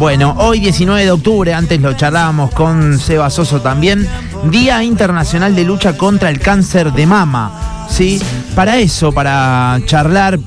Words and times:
Bueno, 0.00 0.34
hoy 0.38 0.60
19 0.60 1.04
de 1.04 1.10
octubre, 1.10 1.52
antes 1.52 1.78
lo 1.78 1.92
charlábamos 1.92 2.52
con 2.52 2.98
Seba 2.98 3.28
Soso 3.28 3.60
también, 3.60 4.08
Día 4.50 4.82
Internacional 4.82 5.54
de 5.54 5.62
Lucha 5.62 5.98
contra 5.98 6.30
el 6.30 6.40
Cáncer 6.40 6.94
de 6.94 7.04
Mama. 7.04 7.86
¿sí? 7.90 8.18
Para 8.54 8.78
eso, 8.78 9.12
para 9.12 9.78
charlar 9.84 10.40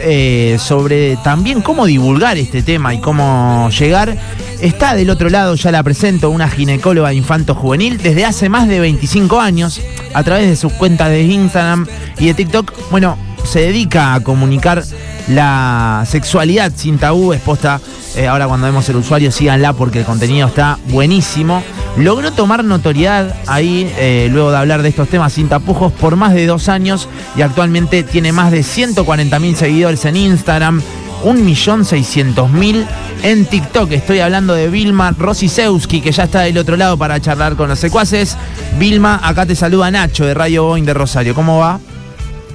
eh, 0.00 0.56
sobre 0.58 1.16
también 1.18 1.62
cómo 1.62 1.86
divulgar 1.86 2.38
este 2.38 2.60
tema 2.64 2.92
y 2.92 3.00
cómo 3.00 3.70
llegar, 3.70 4.18
está 4.60 4.96
del 4.96 5.10
otro 5.10 5.30
lado, 5.30 5.54
ya 5.54 5.70
la 5.70 5.84
presento, 5.84 6.30
una 6.30 6.48
ginecóloga 6.48 7.12
infanto-juvenil 7.12 7.98
desde 7.98 8.24
hace 8.24 8.48
más 8.48 8.66
de 8.66 8.80
25 8.80 9.40
años, 9.40 9.80
a 10.12 10.24
través 10.24 10.48
de 10.48 10.56
sus 10.56 10.72
cuentas 10.72 11.10
de 11.10 11.22
Instagram 11.22 11.86
y 12.18 12.26
de 12.26 12.34
TikTok. 12.34 12.72
Bueno, 12.90 13.16
se 13.44 13.60
dedica 13.60 14.14
a 14.14 14.20
comunicar 14.24 14.82
la 15.28 16.04
sexualidad 16.06 16.72
sin 16.74 16.98
tabú, 16.98 17.32
exposta. 17.32 17.80
Eh, 18.16 18.26
ahora 18.26 18.46
cuando 18.48 18.66
vemos 18.66 18.88
el 18.88 18.96
usuario, 18.96 19.30
síganla 19.30 19.72
porque 19.74 20.00
el 20.00 20.04
contenido 20.04 20.48
está 20.48 20.78
buenísimo. 20.86 21.62
Logró 21.96 22.32
tomar 22.32 22.64
notoriedad 22.64 23.34
ahí, 23.46 23.92
eh, 23.98 24.28
luego 24.30 24.50
de 24.50 24.58
hablar 24.58 24.82
de 24.82 24.88
estos 24.88 25.08
temas 25.08 25.32
sin 25.32 25.48
tapujos, 25.48 25.92
por 25.92 26.16
más 26.16 26.32
de 26.32 26.46
dos 26.46 26.68
años 26.68 27.08
y 27.36 27.42
actualmente 27.42 28.02
tiene 28.02 28.32
más 28.32 28.50
de 28.50 28.62
140 28.62 29.38
mil 29.38 29.56
seguidores 29.56 30.04
en 30.04 30.16
Instagram, 30.16 30.80
1.600.000 31.24 32.86
en 33.22 33.44
TikTok. 33.46 33.90
Estoy 33.92 34.20
hablando 34.20 34.54
de 34.54 34.68
Vilma 34.68 35.10
Rosisewski, 35.16 36.00
que 36.00 36.12
ya 36.12 36.24
está 36.24 36.42
del 36.42 36.58
otro 36.58 36.76
lado 36.76 36.96
para 36.96 37.20
charlar 37.20 37.56
con 37.56 37.68
los 37.68 37.78
secuaces. 37.78 38.36
Vilma, 38.78 39.20
acá 39.22 39.44
te 39.44 39.56
saluda 39.56 39.90
Nacho 39.90 40.24
de 40.24 40.34
Radio 40.34 40.64
Boeing 40.64 40.84
de 40.84 40.94
Rosario. 40.94 41.34
¿Cómo 41.34 41.58
va? 41.58 41.80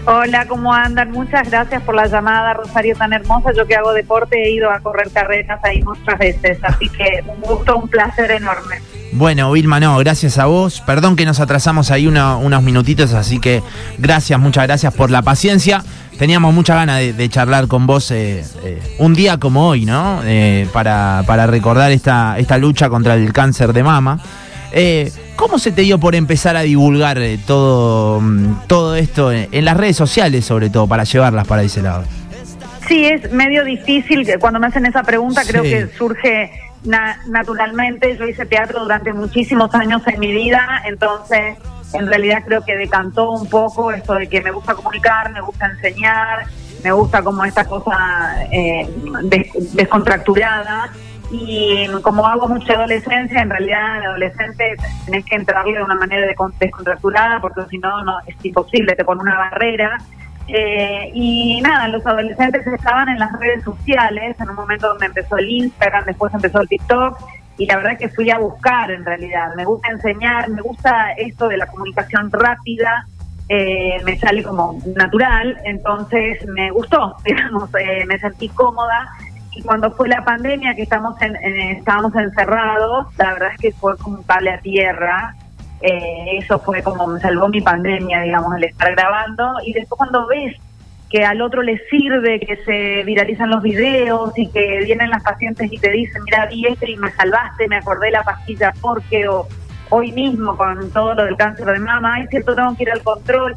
Hola, 0.05 0.45
¿cómo 0.47 0.73
andan? 0.73 1.11
Muchas 1.11 1.49
gracias 1.49 1.81
por 1.83 1.95
la 1.95 2.07
llamada, 2.07 2.53
Rosario, 2.53 2.93
tan 2.93 3.13
hermosa. 3.13 3.51
Yo 3.55 3.65
que 3.65 3.75
hago 3.75 3.93
deporte 3.93 4.35
he 4.43 4.51
ido 4.51 4.69
a 4.69 4.81
correr 4.81 5.09
carreras 5.11 5.61
ahí 5.63 5.81
muchas 5.81 6.19
veces, 6.19 6.57
así 6.61 6.89
que 6.89 7.23
un 7.25 7.39
gusto, 7.39 7.77
un 7.77 7.87
placer 7.87 8.31
enorme. 8.31 8.81
Bueno, 9.13 9.49
Vilma, 9.53 9.79
no, 9.79 9.97
gracias 9.99 10.37
a 10.39 10.45
vos. 10.45 10.81
Perdón 10.81 11.15
que 11.15 11.25
nos 11.25 11.39
atrasamos 11.39 11.89
ahí 11.89 12.07
unos 12.07 12.63
minutitos, 12.63 13.13
así 13.13 13.39
que 13.39 13.63
gracias, 13.97 14.37
muchas 14.39 14.67
gracias 14.67 14.93
por 14.93 15.09
la 15.09 15.21
paciencia. 15.21 15.81
Teníamos 16.17 16.53
mucha 16.53 16.75
ganas 16.75 16.99
de, 16.99 17.29
charlar 17.29 17.67
con 17.67 17.87
vos 17.87 18.11
eh, 18.11 18.43
eh, 18.65 18.81
un 18.99 19.13
día 19.13 19.37
como 19.37 19.69
hoy, 19.69 19.85
¿no? 19.85 20.21
Eh, 20.25 20.67
para, 20.73 21.23
para 21.25 21.47
recordar 21.47 21.93
esta, 21.93 22.37
esta 22.37 22.57
lucha 22.57 22.89
contra 22.89 23.13
el 23.15 23.31
cáncer 23.31 23.71
de 23.71 23.83
mama. 23.83 24.19
¿Cómo 25.35 25.57
se 25.59 25.71
te 25.71 25.81
dio 25.81 25.99
por 25.99 26.15
empezar 26.15 26.55
a 26.55 26.61
divulgar 26.61 27.17
eh, 27.17 27.39
todo, 27.45 28.21
mm, 28.21 28.67
todo 28.67 28.95
esto 28.95 29.31
en, 29.31 29.65
las 29.65 29.77
redes 29.77 29.97
sociales, 29.97 30.45
sobre 30.45 30.69
todo, 30.69 30.87
para 30.87 31.03
llevarlas 31.03 31.47
para 31.47 31.63
ese 31.63 31.81
lado? 31.81 32.03
Sí, 32.87 33.05
es 33.05 33.31
medio 33.31 33.63
difícil. 33.63 34.27
Cuando 34.39 34.59
me 34.59 34.67
hacen 34.67 34.85
esa 34.85 35.03
pregunta, 35.03 35.43
creo 35.45 35.63
que 35.63 35.87
surge 35.97 36.51
naturalmente. 37.27 38.17
Yo 38.17 38.25
hice 38.25 38.45
teatro 38.45 38.81
durante 38.81 39.13
muchísimos 39.13 39.73
años 39.73 40.01
en 40.07 40.19
mi 40.19 40.31
vida, 40.31 40.83
entonces 40.85 41.57
en 41.93 42.07
realidad 42.07 42.43
creo 42.45 42.63
que 42.63 42.75
decantó 42.75 43.31
un 43.31 43.47
poco 43.47 43.91
esto 43.91 44.15
de 44.15 44.27
que 44.27 44.41
me 44.41 44.51
gusta 44.51 44.73
comunicar, 44.73 45.31
me 45.31 45.41
gusta 45.41 45.67
enseñar, 45.67 46.45
me 46.83 46.91
gusta 46.91 47.21
como 47.21 47.45
esta 47.45 47.65
cosa 47.65 48.45
eh, 48.51 48.87
descontracturada 49.73 50.91
y 51.33 51.87
como 52.03 52.27
hago 52.27 52.47
mucha 52.47 52.73
adolescencia, 52.73 53.41
en 53.41 53.49
realidad 53.49 53.97
en 53.97 54.03
adolescente 54.03 54.75
tenés 55.05 55.25
que 55.25 55.35
entrarle 55.35 55.77
de 55.77 55.83
una 55.83 55.95
manera 55.95 56.27
descontracturada 56.27 57.41
porque 57.41 57.61
si 57.71 57.79
no, 57.79 58.03
no 58.03 58.19
es 58.27 58.35
imposible, 58.45 58.95
te 58.95 59.03
pone 59.03 59.21
una 59.21 59.37
barrera. 59.37 59.97
Eh, 60.47 61.09
y 61.15 61.59
nada, 61.61 61.87
los 61.87 62.05
adolescentes 62.05 62.67
estaban 62.67 63.09
en 63.09 63.17
las 63.17 63.31
redes 63.39 63.63
sociales, 63.63 64.35
en 64.39 64.49
un 64.49 64.55
momento 64.55 64.89
donde 64.89 65.07
empezó 65.07 65.37
el 65.37 65.49
Instagram, 65.49 66.05
después 66.05 66.31
empezó 66.35 66.61
el 66.61 66.67
TikTok, 66.67 67.17
y 67.57 67.65
la 67.65 67.77
verdad 67.77 67.97
que 67.97 68.09
fui 68.09 68.29
a 68.29 68.37
buscar 68.37 68.91
en 68.91 69.03
realidad. 69.03 69.55
Me 69.55 69.65
gusta 69.65 69.89
enseñar, 69.89 70.49
me 70.49 70.61
gusta 70.61 71.13
esto 71.13 71.47
de 71.47 71.57
la 71.57 71.65
comunicación 71.65 72.29
rápida, 72.31 73.07
eh, 73.49 74.01
me 74.05 74.19
sale 74.19 74.43
como 74.43 74.79
natural, 74.95 75.57
entonces 75.63 76.45
me 76.47 76.69
gustó, 76.69 77.15
digamos, 77.25 77.69
eh, 77.79 78.05
me 78.05 78.19
sentí 78.19 78.49
cómoda 78.49 79.09
y 79.55 79.61
cuando 79.61 79.91
fue 79.91 80.09
la 80.09 80.23
pandemia, 80.23 80.75
que 80.75 80.83
estamos 80.83 81.19
en, 81.21 81.35
estábamos 81.77 82.15
encerrados, 82.15 83.07
la 83.17 83.33
verdad 83.33 83.49
es 83.53 83.59
que 83.59 83.71
fue 83.71 83.97
como 83.97 84.17
un 84.17 84.23
cable 84.23 84.51
a 84.51 84.59
tierra. 84.59 85.35
Eh, 85.81 86.37
eso 86.39 86.59
fue 86.59 86.81
como 86.81 87.07
me 87.07 87.19
salvó 87.19 87.49
mi 87.49 87.61
pandemia, 87.61 88.21
digamos, 88.21 88.55
el 88.55 88.63
estar 88.63 88.95
grabando. 88.95 89.53
Y 89.65 89.73
después 89.73 89.97
cuando 89.97 90.27
ves 90.27 90.55
que 91.09 91.23
al 91.23 91.41
otro 91.41 91.61
le 91.61 91.77
sirve, 91.89 92.39
que 92.39 92.57
se 92.65 93.03
viralizan 93.03 93.51
los 93.51 93.61
videos 93.61 94.31
y 94.35 94.49
que 94.49 94.79
vienen 94.83 95.11
las 95.11 95.21
pacientes 95.21 95.71
y 95.71 95.77
te 95.77 95.91
dicen, 95.91 96.23
mira, 96.23 96.47
vi 96.47 96.65
esto 96.65 96.87
y 96.87 96.95
me 96.95 97.11
salvaste, 97.11 97.67
me 97.67 97.75
acordé 97.77 98.09
la 98.09 98.23
pastilla 98.23 98.73
porque, 98.81 99.27
o 99.27 99.47
hoy 99.91 100.11
mismo 100.11 100.57
con 100.57 100.89
todo 100.91 101.13
lo 101.13 101.25
del 101.25 101.37
cáncer 101.37 101.67
de 101.67 101.79
mama, 101.79 102.21
es 102.21 102.29
cierto, 102.31 102.55
tengo 102.55 102.75
que 102.75 102.83
ir 102.83 102.91
al 102.91 103.03
control. 103.03 103.55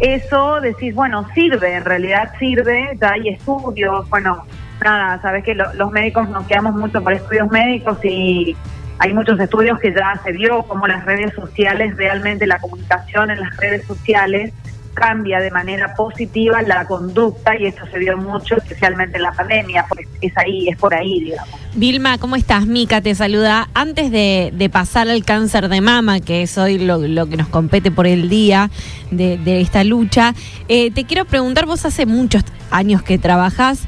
Eso 0.00 0.60
decís, 0.62 0.94
bueno, 0.94 1.26
sirve, 1.34 1.74
en 1.74 1.84
realidad 1.84 2.32
sirve, 2.38 2.96
ya 2.98 3.12
hay 3.12 3.28
estudios, 3.28 4.08
bueno, 4.08 4.44
nada, 4.82 5.20
sabes 5.22 5.44
que 5.44 5.54
los 5.54 5.90
médicos 5.90 6.28
nos 6.28 6.46
quedamos 6.46 6.74
mucho 6.74 7.02
por 7.02 7.12
estudios 7.12 7.50
médicos 7.50 7.98
y 8.04 8.56
hay 8.98 9.12
muchos 9.12 9.38
estudios 9.38 9.78
que 9.78 9.92
ya 9.92 10.18
se 10.24 10.32
vio 10.32 10.62
como 10.62 10.86
las 10.86 11.04
redes 11.04 11.34
sociales, 11.34 11.96
realmente 11.96 12.46
la 12.46 12.58
comunicación 12.58 13.30
en 13.30 13.40
las 13.40 13.56
redes 13.56 13.86
sociales 13.86 14.52
cambia 14.96 15.40
de 15.40 15.50
manera 15.50 15.94
positiva 15.94 16.62
la 16.62 16.86
conducta 16.86 17.54
y 17.56 17.66
eso 17.66 17.84
se 17.92 17.98
vio 17.98 18.16
mucho, 18.16 18.56
especialmente 18.56 19.18
en 19.18 19.24
la 19.24 19.32
pandemia, 19.32 19.84
porque 19.86 20.08
es 20.22 20.32
ahí, 20.38 20.68
es 20.68 20.76
por 20.78 20.94
ahí, 20.94 21.20
digamos. 21.20 21.54
Vilma, 21.74 22.16
¿cómo 22.16 22.34
estás? 22.34 22.66
Mica 22.66 23.02
te 23.02 23.14
saluda. 23.14 23.68
Antes 23.74 24.10
de, 24.10 24.70
pasar 24.72 25.08
al 25.08 25.22
cáncer 25.24 25.68
de 25.68 25.82
mama, 25.82 26.20
que 26.20 26.42
es 26.42 26.56
hoy 26.56 26.78
lo, 26.78 26.98
que 27.28 27.36
nos 27.36 27.48
compete 27.48 27.90
por 27.90 28.06
el 28.06 28.30
día 28.30 28.70
de, 29.10 29.60
esta 29.60 29.84
lucha, 29.84 30.34
eh, 30.68 30.90
te 30.90 31.04
quiero 31.04 31.26
preguntar, 31.26 31.66
vos 31.66 31.84
hace 31.84 32.06
muchos 32.06 32.42
años 32.70 33.02
que 33.02 33.18
trabajás, 33.18 33.86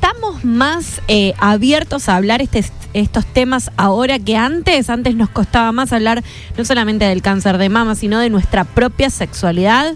¿estamos 0.00 0.44
más 0.44 1.02
eh, 1.08 1.34
abiertos 1.38 2.08
a 2.08 2.14
hablar 2.14 2.40
este, 2.40 2.62
estos 2.94 3.26
temas 3.26 3.72
ahora 3.76 4.20
que 4.20 4.36
antes? 4.36 4.90
Antes 4.90 5.16
nos 5.16 5.28
costaba 5.28 5.72
más 5.72 5.92
hablar 5.92 6.22
no 6.56 6.64
solamente 6.64 7.04
del 7.04 7.20
cáncer 7.20 7.58
de 7.58 7.68
mama, 7.68 7.96
sino 7.96 8.20
de 8.20 8.30
nuestra 8.30 8.62
propia 8.62 9.10
sexualidad 9.10 9.94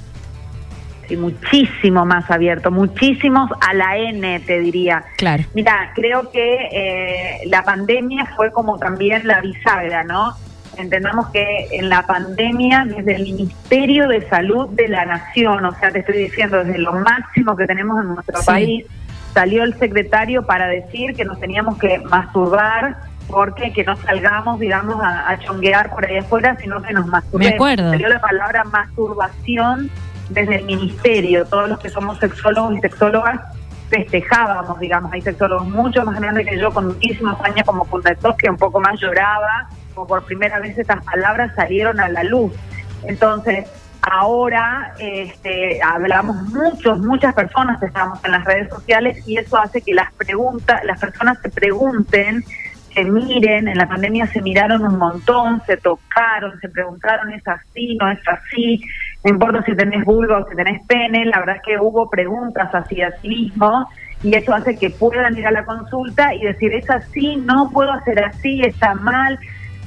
muchísimo 1.14 2.06
más 2.06 2.30
abierto, 2.30 2.70
muchísimos 2.70 3.50
a 3.60 3.74
la 3.74 3.98
N, 3.98 4.40
te 4.40 4.60
diría. 4.60 5.04
Claro. 5.18 5.44
Mira, 5.52 5.92
creo 5.94 6.30
que 6.30 6.68
eh, 6.72 7.40
la 7.48 7.62
pandemia 7.64 8.24
fue 8.34 8.50
como 8.50 8.78
también 8.78 9.26
la 9.26 9.42
bisagra, 9.42 10.04
¿no? 10.04 10.34
Entendamos 10.78 11.28
que 11.28 11.68
en 11.72 11.90
la 11.90 12.06
pandemia, 12.06 12.86
desde 12.86 13.16
el 13.16 13.24
Ministerio 13.24 14.08
de 14.08 14.26
Salud 14.30 14.70
de 14.70 14.88
la 14.88 15.04
Nación, 15.04 15.66
o 15.66 15.74
sea, 15.74 15.90
te 15.90 15.98
estoy 15.98 16.16
diciendo, 16.16 16.64
desde 16.64 16.78
lo 16.78 16.94
máximo 16.94 17.54
que 17.56 17.66
tenemos 17.66 18.00
en 18.02 18.14
nuestro 18.14 18.40
país, 18.46 18.86
salió 19.32 19.64
el 19.64 19.74
secretario 19.78 20.44
para 20.44 20.66
decir 20.66 21.14
que 21.14 21.24
nos 21.24 21.40
teníamos 21.40 21.78
que 21.78 21.98
masturbar 22.00 22.96
porque 23.28 23.72
que 23.72 23.84
no 23.84 23.96
salgamos, 23.96 24.60
digamos, 24.60 24.96
a, 25.02 25.38
chonguear 25.38 25.90
por 25.90 26.04
ahí 26.04 26.18
afuera, 26.18 26.56
sino 26.60 26.82
que 26.82 26.92
nos 26.92 27.06
masturbemos. 27.06 27.50
Me 27.50 27.54
acuerdo. 27.54 27.90
Salió 27.90 28.08
la 28.08 28.20
palabra 28.20 28.64
masturbación 28.64 29.90
desde 30.28 30.56
el 30.56 30.64
ministerio, 30.64 31.46
todos 31.46 31.68
los 31.68 31.78
que 31.78 31.88
somos 31.88 32.18
sexólogos 32.18 32.76
y 32.76 32.80
sexólogas, 32.80 33.40
festejábamos, 33.88 34.80
digamos, 34.80 35.12
hay 35.12 35.20
sexólogos 35.20 35.68
mucho 35.68 36.04
más 36.04 36.18
grandes 36.18 36.46
que 36.46 36.58
yo, 36.58 36.70
con 36.72 36.86
muchísimos 36.88 37.38
años 37.42 37.66
como 37.66 37.84
fundador, 37.84 38.36
que 38.36 38.48
un 38.48 38.56
poco 38.56 38.80
más 38.80 38.98
lloraba, 39.00 39.68
como 39.94 40.06
por 40.06 40.24
primera 40.24 40.58
vez 40.60 40.78
estas 40.78 41.04
palabras 41.04 41.52
salieron 41.54 42.00
a 42.00 42.08
la 42.08 42.24
luz. 42.24 42.52
Entonces, 43.04 43.66
ahora 44.02 44.94
este, 44.98 45.80
hablamos 45.82 46.36
muchos, 46.48 46.98
muchas 46.98 47.34
personas 47.34 47.82
estamos 47.82 48.22
en 48.24 48.32
las 48.32 48.44
redes 48.44 48.68
sociales 48.68 49.26
y 49.26 49.38
eso 49.38 49.56
hace 49.56 49.80
que 49.80 49.94
las 49.94 50.12
preguntas, 50.12 50.84
las 50.84 51.00
personas 51.00 51.38
se 51.40 51.48
pregunten, 51.50 52.44
se 52.94 53.04
miren, 53.04 53.68
en 53.68 53.78
la 53.78 53.88
pandemia 53.88 54.26
se 54.26 54.42
miraron 54.42 54.84
un 54.84 54.98
montón, 54.98 55.62
se 55.66 55.76
tocaron, 55.76 56.58
se 56.60 56.68
preguntaron, 56.68 57.32
es 57.32 57.46
así, 57.46 57.96
no 57.98 58.10
es 58.10 58.18
así, 58.28 58.82
no 59.24 59.30
importa 59.30 59.62
si 59.64 59.74
tenés 59.74 60.04
vulva 60.04 60.38
o 60.38 60.48
si 60.48 60.56
tenés 60.56 60.84
pene, 60.86 61.24
la 61.24 61.38
verdad 61.38 61.56
es 61.56 61.62
que 61.62 61.78
hubo 61.78 62.10
preguntas 62.10 62.70
hacia 62.74 63.12
sí 63.22 63.28
mismo 63.28 63.88
y 64.22 64.34
eso 64.34 64.52
hace 64.52 64.76
que 64.76 64.90
puedan 64.90 65.38
ir 65.38 65.46
a 65.46 65.52
la 65.52 65.64
consulta 65.64 66.34
y 66.34 66.42
decir, 66.42 66.74
es 66.74 66.88
así, 66.90 67.36
no 67.36 67.70
puedo 67.70 67.92
hacer 67.92 68.22
así, 68.22 68.60
está 68.62 68.94
mal, 68.94 69.38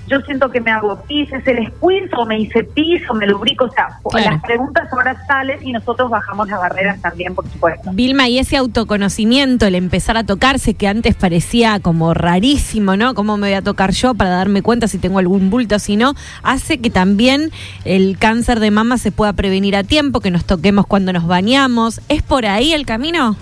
yo 0.08 0.22
siento 0.22 0.50
que 0.50 0.62
me 0.62 0.72
hago 0.72 1.02
pis, 1.04 1.32
es 1.32 1.46
el 1.48 1.60
escuinzo, 1.60 2.26
me 2.26 2.40
hice 2.40 2.64
piso, 2.64 3.14
me 3.14 3.26
lubrico, 3.28 3.66
o 3.66 3.72
sea, 3.72 4.00
las 4.14 4.42
preguntas 4.44 4.88
ahora 4.92 5.16
salen 5.28 5.66
y 5.66 5.72
nosotros 5.72 6.10
bajamos 6.10 6.48
las 6.48 6.60
barreras 6.60 7.02
también, 7.02 7.34
por 7.34 7.48
supuesto. 7.50 7.92
Vilma, 7.94 8.28
y 8.28 8.40
ese 8.40 8.58
autoconocimiento, 8.58 9.66
el 9.66 9.76
empezar 9.76 10.18
a 10.18 10.24
tocarse, 10.24 10.76
que 10.76 10.88
antes 10.88 11.16
parecía 11.16 11.80
como 11.80 12.14
rarísimo, 12.14 12.96
¿no? 12.96 13.16
¿Cómo 13.16 13.38
me 13.38 13.48
voy 13.48 13.56
a 13.56 13.62
tocar 13.62 13.92
yo 13.92 14.14
para 14.14 14.30
darme 14.30 14.62
cuenta 14.62 14.88
si 14.88 14.98
tengo 14.98 15.20
algún 15.20 15.50
bulto, 15.50 15.80
si 15.80 15.96
no? 15.96 16.14
Hace 16.44 16.80
que 16.80 16.90
también 16.90 17.52
el 17.84 18.18
cáncer 18.20 18.60
de 18.60 18.72
mama 18.72 18.98
se 18.98 19.12
pueda 19.12 19.34
prevenir 19.34 19.76
a 19.76 19.84
tiempo, 19.84 20.20
que 20.20 20.32
nos 20.32 20.46
toquemos 20.46 20.86
cuando 20.86 21.14
nos 21.14 21.26
bañamos. 21.26 22.02
¿Es 22.10 22.22
por 22.22 22.46
ahí 22.46 22.74
el 22.74 22.86
camino? 22.86 23.36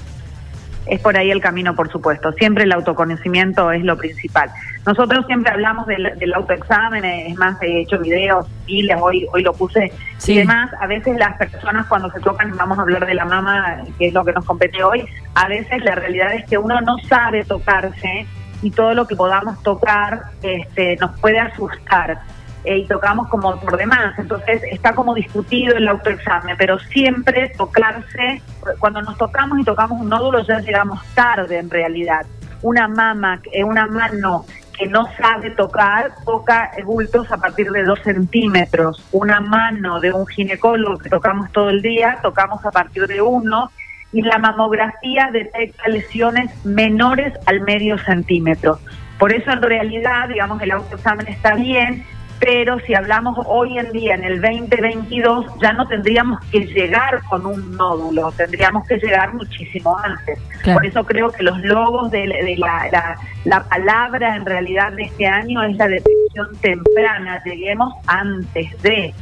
Es 0.85 0.99
por 0.99 1.17
ahí 1.17 1.31
el 1.31 1.41
camino, 1.41 1.75
por 1.75 1.91
supuesto. 1.91 2.31
Siempre 2.33 2.63
el 2.63 2.71
autoconocimiento 2.71 3.71
es 3.71 3.83
lo 3.83 3.97
principal. 3.97 4.49
Nosotros 4.85 5.25
siempre 5.27 5.51
hablamos 5.53 5.87
del, 5.87 6.33
autoexamen, 6.33 7.05
es 7.05 7.37
más, 7.37 7.61
he 7.61 7.81
hecho 7.81 7.99
videos, 7.99 8.45
miles, 8.67 8.97
hoy, 8.99 9.25
hoy 9.31 9.43
lo 9.43 9.53
puse 9.53 9.91
y 10.27 10.35
demás. 10.35 10.71
A 10.79 10.87
veces 10.87 11.17
las 11.17 11.37
personas 11.37 11.87
cuando 11.87 12.11
se 12.11 12.19
tocan, 12.19 12.55
vamos 12.57 12.77
a 12.77 12.81
hablar 12.81 13.05
de 13.05 13.13
la 13.13 13.25
mama, 13.25 13.83
que 13.97 14.07
es 14.07 14.13
lo 14.13 14.25
que 14.25 14.33
nos 14.33 14.45
compete 14.45 14.83
hoy, 14.83 15.05
a 15.35 15.47
veces 15.47 15.83
la 15.83 15.95
realidad 15.95 16.33
es 16.33 16.45
que 16.45 16.57
uno 16.57 16.79
no 16.81 16.97
sabe 17.07 17.45
tocarse 17.45 18.27
y 18.61 18.71
todo 18.71 18.93
lo 18.93 19.07
que 19.07 19.15
podamos 19.15 19.61
tocar 19.63 20.23
este, 20.41 20.97
nos 20.97 21.19
puede 21.19 21.39
asustar. 21.39 22.19
Eh, 22.63 22.77
y 22.77 22.85
tocamos 22.85 23.27
como 23.27 23.59
por 23.59 23.77
demás. 23.77 24.17
Entonces 24.17 24.61
está 24.71 24.93
como 24.93 25.13
discutido 25.13 25.75
el 25.75 25.87
autoexamen, 25.87 26.55
pero 26.57 26.79
siempre 26.79 27.51
tocarse, 27.57 28.41
cuando 28.79 29.01
nos 29.01 29.17
tocamos 29.17 29.59
y 29.59 29.63
tocamos 29.63 29.99
un 29.99 30.09
nódulo 30.09 30.41
ya 30.43 30.59
llegamos 30.59 31.03
tarde 31.13 31.59
en 31.59 31.69
realidad. 31.69 32.25
Una 32.61 32.87
mama, 32.87 33.41
eh, 33.51 33.63
una 33.63 33.87
mano 33.87 34.45
que 34.77 34.87
no 34.87 35.07
sabe 35.17 35.51
tocar, 35.51 36.13
toca 36.25 36.71
bultos 36.85 37.29
a 37.31 37.37
partir 37.37 37.69
de 37.69 37.83
dos 37.83 37.99
centímetros. 37.99 39.03
Una 39.11 39.41
mano 39.41 39.99
de 39.99 40.13
un 40.13 40.25
ginecólogo 40.25 40.97
que 40.97 41.09
tocamos 41.09 41.51
todo 41.51 41.69
el 41.69 41.81
día, 41.81 42.19
tocamos 42.21 42.65
a 42.65 42.71
partir 42.71 43.07
de 43.07 43.21
uno. 43.21 43.71
Y 44.13 44.21
la 44.21 44.37
mamografía 44.37 45.29
detecta 45.31 45.89
lesiones 45.89 46.49
menores 46.65 47.33
al 47.45 47.61
medio 47.61 47.97
centímetro. 47.97 48.79
Por 49.17 49.33
eso 49.33 49.51
en 49.51 49.61
realidad, 49.61 50.29
digamos, 50.29 50.61
el 50.61 50.71
autoexamen 50.71 51.27
está 51.27 51.55
bien, 51.55 52.05
pero 52.43 52.77
si 52.81 52.93
hablamos 52.93 53.37
hoy 53.47 53.77
en 53.77 53.89
día, 53.93 54.15
en 54.15 54.25
el 54.25 54.41
2022, 54.41 55.45
ya 55.61 55.71
no 55.71 55.87
tendríamos 55.87 56.41
que 56.51 56.59
llegar 56.65 57.21
con 57.29 57.45
un 57.45 57.77
nódulo, 57.77 58.33
tendríamos 58.33 58.85
que 58.85 58.97
llegar 58.97 59.33
muchísimo 59.33 59.97
antes. 59.97 60.37
Por 60.65 60.85
eso 60.85 61.05
creo 61.05 61.31
que 61.31 61.41
los 61.41 61.57
logos 61.59 62.11
de, 62.11 62.27
la, 62.57 63.17
la, 63.45 63.63
palabra 63.63 64.35
en 64.35 64.45
realidad 64.45 64.91
de 64.91 65.03
este 65.03 65.25
año 65.25 65.63
es 65.63 65.77
la 65.77 65.87
detección 65.87 66.47
temprana, 66.59 67.41
lleguemos 67.45 67.93
antes 68.07 68.81
de... 68.81 69.13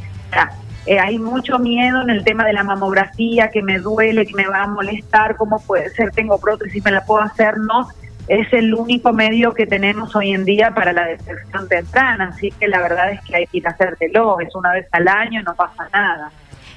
Eh, 0.88 1.00
hay 1.00 1.20
mucho 1.20 1.60
miedo 1.60 2.02
en 2.02 2.10
el 2.10 2.24
tema 2.24 2.44
de 2.44 2.54
la 2.54 2.64
mamografía, 2.64 3.52
que 3.52 3.62
me 3.62 3.78
duele, 3.78 4.26
que 4.26 4.34
me 4.34 4.48
va 4.48 4.64
a 4.64 4.68
molestar, 4.68 5.36
cómo 5.36 5.60
puede 5.60 5.92
ser, 5.92 6.10
tengo 6.10 6.40
prótesis, 6.40 6.84
me 6.84 6.90
la 6.90 7.06
puedo 7.06 7.22
hacer, 7.22 7.60
no 7.60 7.88
es 8.28 8.52
el 8.54 8.74
único 8.74 9.14
medio 9.14 9.54
que 9.54 9.66
tenemos 9.66 10.16
hoy 10.16 10.32
en 10.32 10.46
día 10.46 10.74
para 10.74 10.94
la 10.94 11.06
detección 11.06 11.68
temprana, 11.68 12.30
así 12.34 12.52
que 12.52 12.68
la 12.68 12.80
verdad 12.80 13.12
es 13.12 13.22
que 13.22 13.36
hay 13.36 13.48
que 13.48 13.58
ir 13.58 13.68
hacértelo, 13.68 14.40
es 14.40 14.56
una 14.56 14.72
vez 14.74 14.88
al 14.92 15.08
año, 15.08 15.42
no 15.44 15.56
pasa 15.56 15.88
nada. 15.94 16.32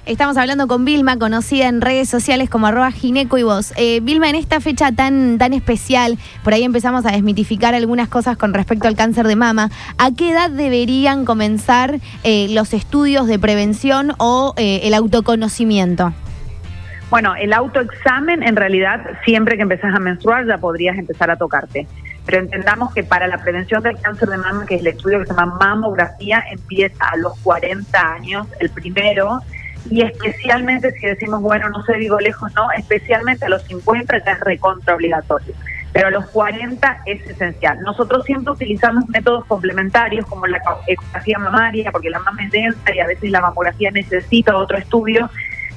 Estamos 0.06 0.36
hablando 0.36 0.68
con 0.68 0.84
Vilma, 0.84 1.18
conocida 1.18 1.66
en 1.66 1.80
redes 1.80 2.10
sociales 2.10 2.50
como 2.50 2.66
arroba 2.66 2.92
gineco 2.92 3.38
y 3.38 3.42
vos. 3.42 3.72
Eh, 3.76 4.00
Vilma, 4.02 4.28
en 4.28 4.34
esta 4.34 4.60
fecha 4.60 4.92
tan, 4.92 5.38
tan 5.38 5.54
especial, 5.54 6.18
por 6.42 6.52
ahí 6.52 6.62
empezamos 6.62 7.06
a 7.06 7.12
desmitificar 7.12 7.74
algunas 7.74 8.10
cosas 8.10 8.36
con 8.36 8.52
respecto 8.52 8.86
al 8.86 8.96
cáncer 8.96 9.26
de 9.26 9.36
mama. 9.36 9.70
¿A 9.96 10.10
qué 10.10 10.32
edad 10.32 10.50
deberían 10.50 11.24
comenzar 11.24 12.00
eh, 12.22 12.48
los 12.50 12.74
estudios 12.74 13.26
de 13.26 13.38
prevención 13.38 14.12
o 14.18 14.52
eh, 14.58 14.80
el 14.82 14.92
autoconocimiento? 14.92 16.12
Bueno, 17.10 17.34
el 17.36 17.52
autoexamen 17.52 18.42
en 18.42 18.56
realidad 18.56 19.00
siempre 19.24 19.56
que 19.56 19.62
empezás 19.62 19.94
a 19.94 19.98
menstruar 19.98 20.46
ya 20.46 20.58
podrías 20.58 20.96
empezar 20.98 21.30
a 21.30 21.36
tocarte. 21.36 21.86
Pero 22.26 22.38
entendamos 22.38 22.94
que 22.94 23.04
para 23.04 23.26
la 23.26 23.38
prevención 23.38 23.82
del 23.82 24.00
cáncer 24.00 24.30
de 24.30 24.38
mama, 24.38 24.64
que 24.66 24.76
es 24.76 24.80
el 24.80 24.86
estudio 24.86 25.20
que 25.20 25.26
se 25.26 25.34
llama 25.34 25.56
mamografía, 25.60 26.42
empieza 26.50 27.04
a 27.04 27.16
los 27.18 27.38
40 27.40 28.14
años, 28.14 28.46
el 28.60 28.70
primero, 28.70 29.42
y 29.90 30.02
especialmente 30.02 30.92
si 30.92 31.06
decimos, 31.06 31.42
bueno, 31.42 31.68
no 31.68 31.82
sé, 31.82 31.94
digo 31.98 32.18
lejos, 32.18 32.52
no, 32.54 32.70
especialmente 32.72 33.44
a 33.44 33.48
los 33.50 33.62
50 33.64 34.24
ya 34.24 34.32
es 34.32 34.40
recontra 34.40 34.94
obligatorio, 34.94 35.54
pero 35.92 36.08
a 36.08 36.10
los 36.10 36.26
40 36.30 37.02
es 37.04 37.26
esencial. 37.28 37.80
Nosotros 37.82 38.24
siempre 38.24 38.52
utilizamos 38.52 39.06
métodos 39.10 39.44
complementarios 39.44 40.24
como 40.26 40.46
la 40.46 40.62
ecografía 40.86 41.38
mamaria, 41.38 41.92
porque 41.92 42.08
la 42.08 42.20
mama 42.20 42.44
es 42.44 42.50
densa 42.50 42.94
y 42.94 43.00
a 43.00 43.06
veces 43.06 43.30
la 43.30 43.42
mamografía 43.42 43.90
necesita 43.90 44.56
otro 44.56 44.78
estudio, 44.78 45.28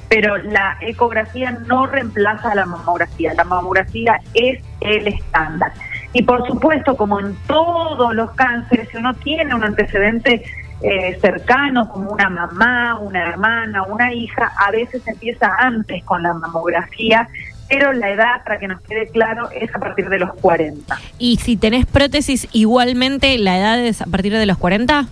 pero 0.08 0.36
la 0.38 0.76
ecografía 0.80 1.52
no 1.66 1.86
reemplaza 1.86 2.52
a 2.52 2.54
la 2.54 2.66
mamografía, 2.66 3.34
la 3.34 3.44
mamografía 3.44 4.20
es 4.34 4.60
el 4.80 5.08
estándar. 5.08 5.72
Y 6.12 6.22
por 6.22 6.46
supuesto, 6.46 6.96
como 6.96 7.20
en 7.20 7.36
todos 7.46 8.14
los 8.14 8.30
cánceres, 8.32 8.88
si 8.90 8.96
uno 8.96 9.14
tiene 9.14 9.54
un 9.54 9.62
antecedente 9.62 10.42
eh, 10.80 11.18
cercano, 11.20 11.88
como 11.90 12.10
una 12.12 12.30
mamá, 12.30 12.98
una 13.00 13.28
hermana, 13.28 13.82
una 13.82 14.12
hija, 14.12 14.52
a 14.58 14.70
veces 14.70 15.06
empieza 15.06 15.54
antes 15.58 16.02
con 16.04 16.22
la 16.22 16.32
mamografía, 16.32 17.28
pero 17.68 17.92
la 17.92 18.10
edad, 18.10 18.42
para 18.44 18.58
que 18.58 18.68
nos 18.68 18.80
quede 18.80 19.08
claro, 19.08 19.50
es 19.50 19.74
a 19.74 19.78
partir 19.78 20.08
de 20.08 20.18
los 20.18 20.32
40. 20.34 20.96
¿Y 21.18 21.36
si 21.36 21.56
tenés 21.56 21.84
prótesis, 21.84 22.48
igualmente 22.52 23.36
la 23.38 23.58
edad 23.58 23.78
es 23.78 24.00
a 24.00 24.06
partir 24.06 24.32
de 24.32 24.46
los 24.46 24.56
40? 24.56 25.06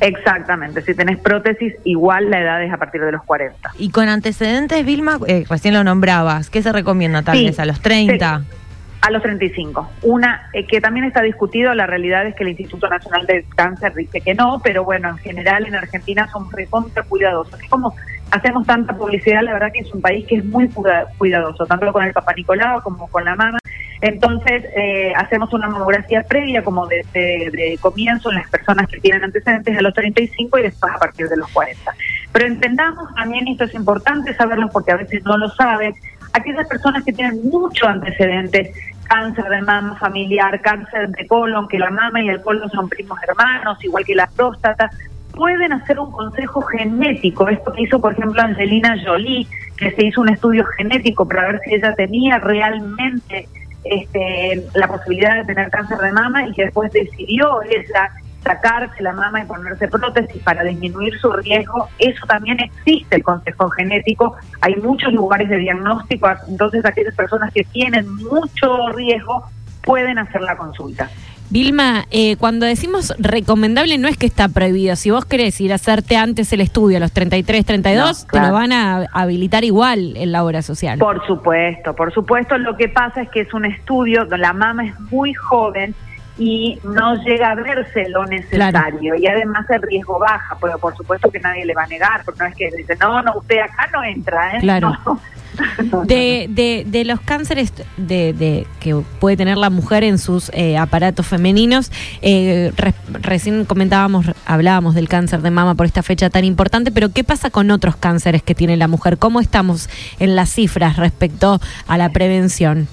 Exactamente, 0.00 0.82
si 0.82 0.94
tenés 0.94 1.18
prótesis, 1.18 1.74
igual 1.84 2.30
la 2.30 2.40
edad 2.40 2.62
es 2.62 2.72
a 2.72 2.76
partir 2.76 3.00
de 3.00 3.12
los 3.12 3.22
40. 3.22 3.72
Y 3.78 3.90
con 3.90 4.08
antecedentes, 4.08 4.84
Vilma, 4.84 5.18
eh, 5.26 5.44
recién 5.48 5.74
lo 5.74 5.84
nombrabas, 5.84 6.50
¿qué 6.50 6.62
se 6.62 6.72
recomienda 6.72 7.22
tal 7.22 7.44
vez 7.44 7.58
a 7.58 7.64
los 7.64 7.80
30? 7.80 8.42
A 9.00 9.10
los 9.10 9.22
35. 9.22 9.90
Una 10.02 10.48
eh, 10.54 10.66
que 10.66 10.80
también 10.80 11.04
está 11.04 11.20
discutido, 11.22 11.74
la 11.74 11.86
realidad 11.86 12.26
es 12.26 12.34
que 12.34 12.42
el 12.42 12.50
Instituto 12.50 12.88
Nacional 12.88 13.26
del 13.26 13.44
Cáncer 13.54 13.94
dice 13.94 14.20
que 14.20 14.34
no, 14.34 14.60
pero 14.64 14.82
bueno, 14.82 15.10
en 15.10 15.18
general 15.18 15.66
en 15.66 15.74
Argentina 15.74 16.28
somos 16.32 16.52
recontra 16.52 17.02
cuidadosos. 17.02 17.60
Es 17.60 17.68
como 17.68 17.94
hacemos 18.30 18.66
tanta 18.66 18.96
publicidad, 18.96 19.42
la 19.42 19.52
verdad 19.52 19.72
que 19.72 19.80
es 19.80 19.92
un 19.92 20.00
país 20.00 20.26
que 20.26 20.36
es 20.36 20.44
muy 20.44 20.68
cuidadoso, 21.18 21.66
tanto 21.66 21.92
con 21.92 22.02
el 22.02 22.12
Papa 22.12 22.32
Nicolau 22.34 22.82
como 22.82 23.06
con 23.08 23.24
la 23.24 23.36
mamá. 23.36 23.58
Entonces, 24.00 24.64
eh, 24.76 25.12
hacemos 25.16 25.52
una 25.52 25.68
mamografía 25.68 26.22
previa 26.22 26.62
como 26.62 26.86
de, 26.86 27.04
de, 27.12 27.78
comienzo 27.80 28.30
en 28.30 28.36
las 28.36 28.50
personas 28.50 28.88
que 28.88 29.00
tienen 29.00 29.24
antecedentes 29.24 29.76
a 29.76 29.82
los 29.82 29.94
35 29.94 30.58
y 30.58 30.62
después 30.62 30.92
a 30.92 30.98
partir 30.98 31.28
de 31.28 31.36
los 31.36 31.50
40. 31.52 31.92
Pero 32.32 32.46
entendamos 32.46 33.14
también, 33.14 33.48
esto 33.48 33.64
es 33.64 33.74
importante 33.74 34.34
saberlo 34.34 34.68
porque 34.70 34.92
a 34.92 34.96
veces 34.96 35.24
no 35.24 35.38
lo 35.38 35.48
saben, 35.50 35.94
aquellas 36.32 36.66
personas 36.66 37.04
que 37.04 37.12
tienen 37.12 37.48
mucho 37.48 37.86
antecedentes, 37.86 38.76
cáncer 39.04 39.44
de 39.44 39.62
mama 39.62 39.96
familiar, 39.96 40.60
cáncer 40.60 41.10
de 41.10 41.26
colon, 41.26 41.68
que 41.68 41.78
la 41.78 41.90
mama 41.90 42.20
y 42.20 42.28
el 42.28 42.42
colon 42.42 42.70
son 42.70 42.88
primos 42.88 43.18
hermanos, 43.26 43.82
igual 43.84 44.04
que 44.04 44.14
la 44.14 44.26
próstata, 44.26 44.90
pueden 45.32 45.72
hacer 45.72 45.98
un 45.98 46.10
consejo 46.10 46.62
genético. 46.62 47.48
Esto 47.48 47.72
que 47.72 47.82
hizo, 47.82 48.00
por 48.00 48.12
ejemplo, 48.12 48.40
Angelina 48.42 48.96
Jolie, 49.04 49.46
que 49.76 49.90
se 49.92 50.06
hizo 50.06 50.20
un 50.20 50.28
estudio 50.28 50.64
genético 50.76 51.26
para 51.26 51.48
ver 51.52 51.60
si 51.64 51.74
ella 51.74 51.94
tenía 51.94 52.38
realmente 52.38 53.48
este, 53.84 54.66
la 54.74 54.88
posibilidad 54.88 55.36
de 55.36 55.44
tener 55.44 55.70
cáncer 55.70 55.98
de 55.98 56.12
mama 56.12 56.46
y 56.46 56.52
que 56.52 56.64
después 56.64 56.92
decidió 56.92 57.62
ella 57.62 58.10
sacarse 58.42 59.02
la 59.02 59.12
mama 59.12 59.42
y 59.42 59.46
ponerse 59.46 59.88
prótesis 59.88 60.42
para 60.42 60.62
disminuir 60.62 61.18
su 61.18 61.32
riesgo, 61.32 61.88
eso 61.98 62.26
también 62.26 62.60
existe 62.60 63.16
el 63.16 63.22
consejo 63.22 63.70
genético, 63.70 64.36
hay 64.60 64.76
muchos 64.76 65.12
lugares 65.14 65.48
de 65.48 65.56
diagnóstico, 65.56 66.28
entonces 66.46 66.84
aquellas 66.84 67.14
personas 67.14 67.52
que 67.52 67.64
tienen 67.64 68.06
mucho 68.16 68.88
riesgo 68.92 69.44
pueden 69.82 70.18
hacer 70.18 70.42
la 70.42 70.56
consulta. 70.56 71.10
Vilma, 71.50 72.06
eh, 72.10 72.36
cuando 72.36 72.66
decimos 72.66 73.14
recomendable 73.18 73.98
no 73.98 74.08
es 74.08 74.16
que 74.16 74.26
está 74.26 74.48
prohibido. 74.48 74.96
Si 74.96 75.10
vos 75.10 75.24
querés 75.24 75.60
ir 75.60 75.72
a 75.72 75.76
hacerte 75.76 76.16
antes 76.16 76.52
el 76.52 76.60
estudio 76.60 76.96
a 76.96 77.00
los 77.00 77.12
33, 77.12 77.64
32, 77.64 78.26
te 78.26 78.40
lo 78.40 78.52
van 78.52 78.72
a 78.72 79.06
habilitar 79.12 79.64
igual 79.64 80.16
en 80.16 80.32
la 80.32 80.44
obra 80.44 80.62
social. 80.62 80.98
Por 80.98 81.24
supuesto, 81.26 81.94
por 81.94 82.12
supuesto. 82.12 82.58
Lo 82.58 82.76
que 82.76 82.88
pasa 82.88 83.22
es 83.22 83.28
que 83.30 83.40
es 83.40 83.54
un 83.54 83.66
estudio, 83.66 84.24
la 84.24 84.52
mama 84.52 84.86
es 84.86 84.98
muy 85.12 85.34
joven 85.34 85.94
y 86.36 86.78
no 86.82 87.14
llega 87.22 87.50
a 87.50 87.54
verse 87.54 88.08
lo 88.08 88.24
necesario 88.26 89.14
y 89.14 89.26
además 89.26 89.70
el 89.70 89.82
riesgo 89.82 90.18
baja, 90.18 90.56
pero 90.60 90.78
por 90.78 90.96
supuesto 90.96 91.30
que 91.30 91.38
nadie 91.38 91.64
le 91.64 91.74
va 91.74 91.84
a 91.84 91.86
negar, 91.86 92.22
porque 92.24 92.40
no 92.42 92.46
es 92.46 92.56
que 92.56 92.70
dice, 92.76 92.96
no, 92.96 93.22
no, 93.22 93.34
usted 93.36 93.60
acá 93.60 93.88
no 93.92 94.02
entra, 94.02 94.56
¿eh? 94.56 94.60
Claro. 94.60 94.96
De, 96.06 96.46
de, 96.50 96.84
de, 96.86 97.04
los 97.04 97.20
cánceres 97.20 97.72
de, 97.96 98.32
de, 98.32 98.66
que 98.80 98.94
puede 99.20 99.36
tener 99.36 99.56
la 99.56 99.70
mujer 99.70 100.04
en 100.04 100.18
sus 100.18 100.50
eh, 100.52 100.76
aparatos 100.76 101.26
femeninos, 101.26 101.90
eh, 102.22 102.72
recién 103.08 103.64
comentábamos, 103.64 104.26
hablábamos 104.46 104.94
del 104.94 105.08
cáncer 105.08 105.42
de 105.42 105.50
mama 105.50 105.74
por 105.74 105.86
esta 105.86 106.02
fecha 106.02 106.30
tan 106.30 106.44
importante, 106.44 106.90
pero 106.90 107.10
¿qué 107.10 107.24
pasa 107.24 107.50
con 107.50 107.70
otros 107.70 107.96
cánceres 107.96 108.42
que 108.42 108.54
tiene 108.54 108.76
la 108.76 108.88
mujer? 108.88 109.18
¿Cómo 109.18 109.40
estamos 109.40 109.88
en 110.18 110.36
las 110.36 110.50
cifras 110.50 110.96
respecto 110.96 111.60
a 111.86 111.98
la 111.98 112.10
prevención? 112.10 112.88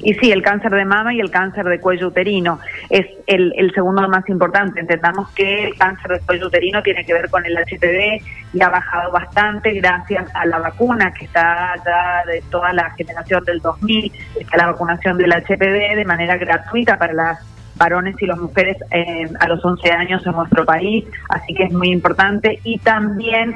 Y 0.00 0.14
sí, 0.14 0.32
el 0.32 0.42
cáncer 0.42 0.72
de 0.72 0.84
mama 0.84 1.14
y 1.14 1.20
el 1.20 1.30
cáncer 1.30 1.64
de 1.66 1.80
cuello 1.80 2.08
uterino 2.08 2.58
es 2.90 3.06
el, 3.26 3.52
el, 3.56 3.72
segundo 3.72 4.06
más 4.08 4.28
importante. 4.28 4.80
Entendamos 4.80 5.30
que 5.30 5.64
el 5.64 5.76
cáncer 5.76 6.12
de 6.12 6.20
cuello 6.20 6.48
uterino 6.48 6.82
tiene 6.82 7.04
que 7.04 7.14
ver 7.14 7.30
con 7.30 7.46
el 7.46 7.56
HPV 7.56 8.22
y 8.52 8.62
ha 8.62 8.68
bajado 8.68 9.12
bastante 9.12 9.70
gracias 9.72 10.28
a 10.34 10.46
la 10.46 10.58
vacuna 10.58 11.12
que 11.12 11.26
está 11.26 11.74
ya 11.84 12.24
de 12.26 12.42
toda 12.50 12.72
la 12.72 12.90
generación 12.90 13.44
del 13.44 13.60
2000, 13.60 14.12
está 14.40 14.56
la 14.56 14.66
vacunación 14.66 15.16
del 15.16 15.32
HPV 15.32 15.96
de 15.96 16.04
manera 16.04 16.36
gratuita 16.36 16.98
para 16.98 17.12
las 17.12 17.38
varones 17.76 18.14
y 18.20 18.26
las 18.26 18.38
mujeres 18.38 18.76
eh, 18.90 19.28
a 19.40 19.48
los 19.48 19.64
11 19.64 19.90
años 19.90 20.26
en 20.26 20.32
nuestro 20.32 20.64
país, 20.64 21.04
así 21.28 21.54
que 21.54 21.64
es 21.64 21.72
muy 21.72 21.90
importante. 21.90 22.60
Y 22.64 22.78
también 22.78 23.54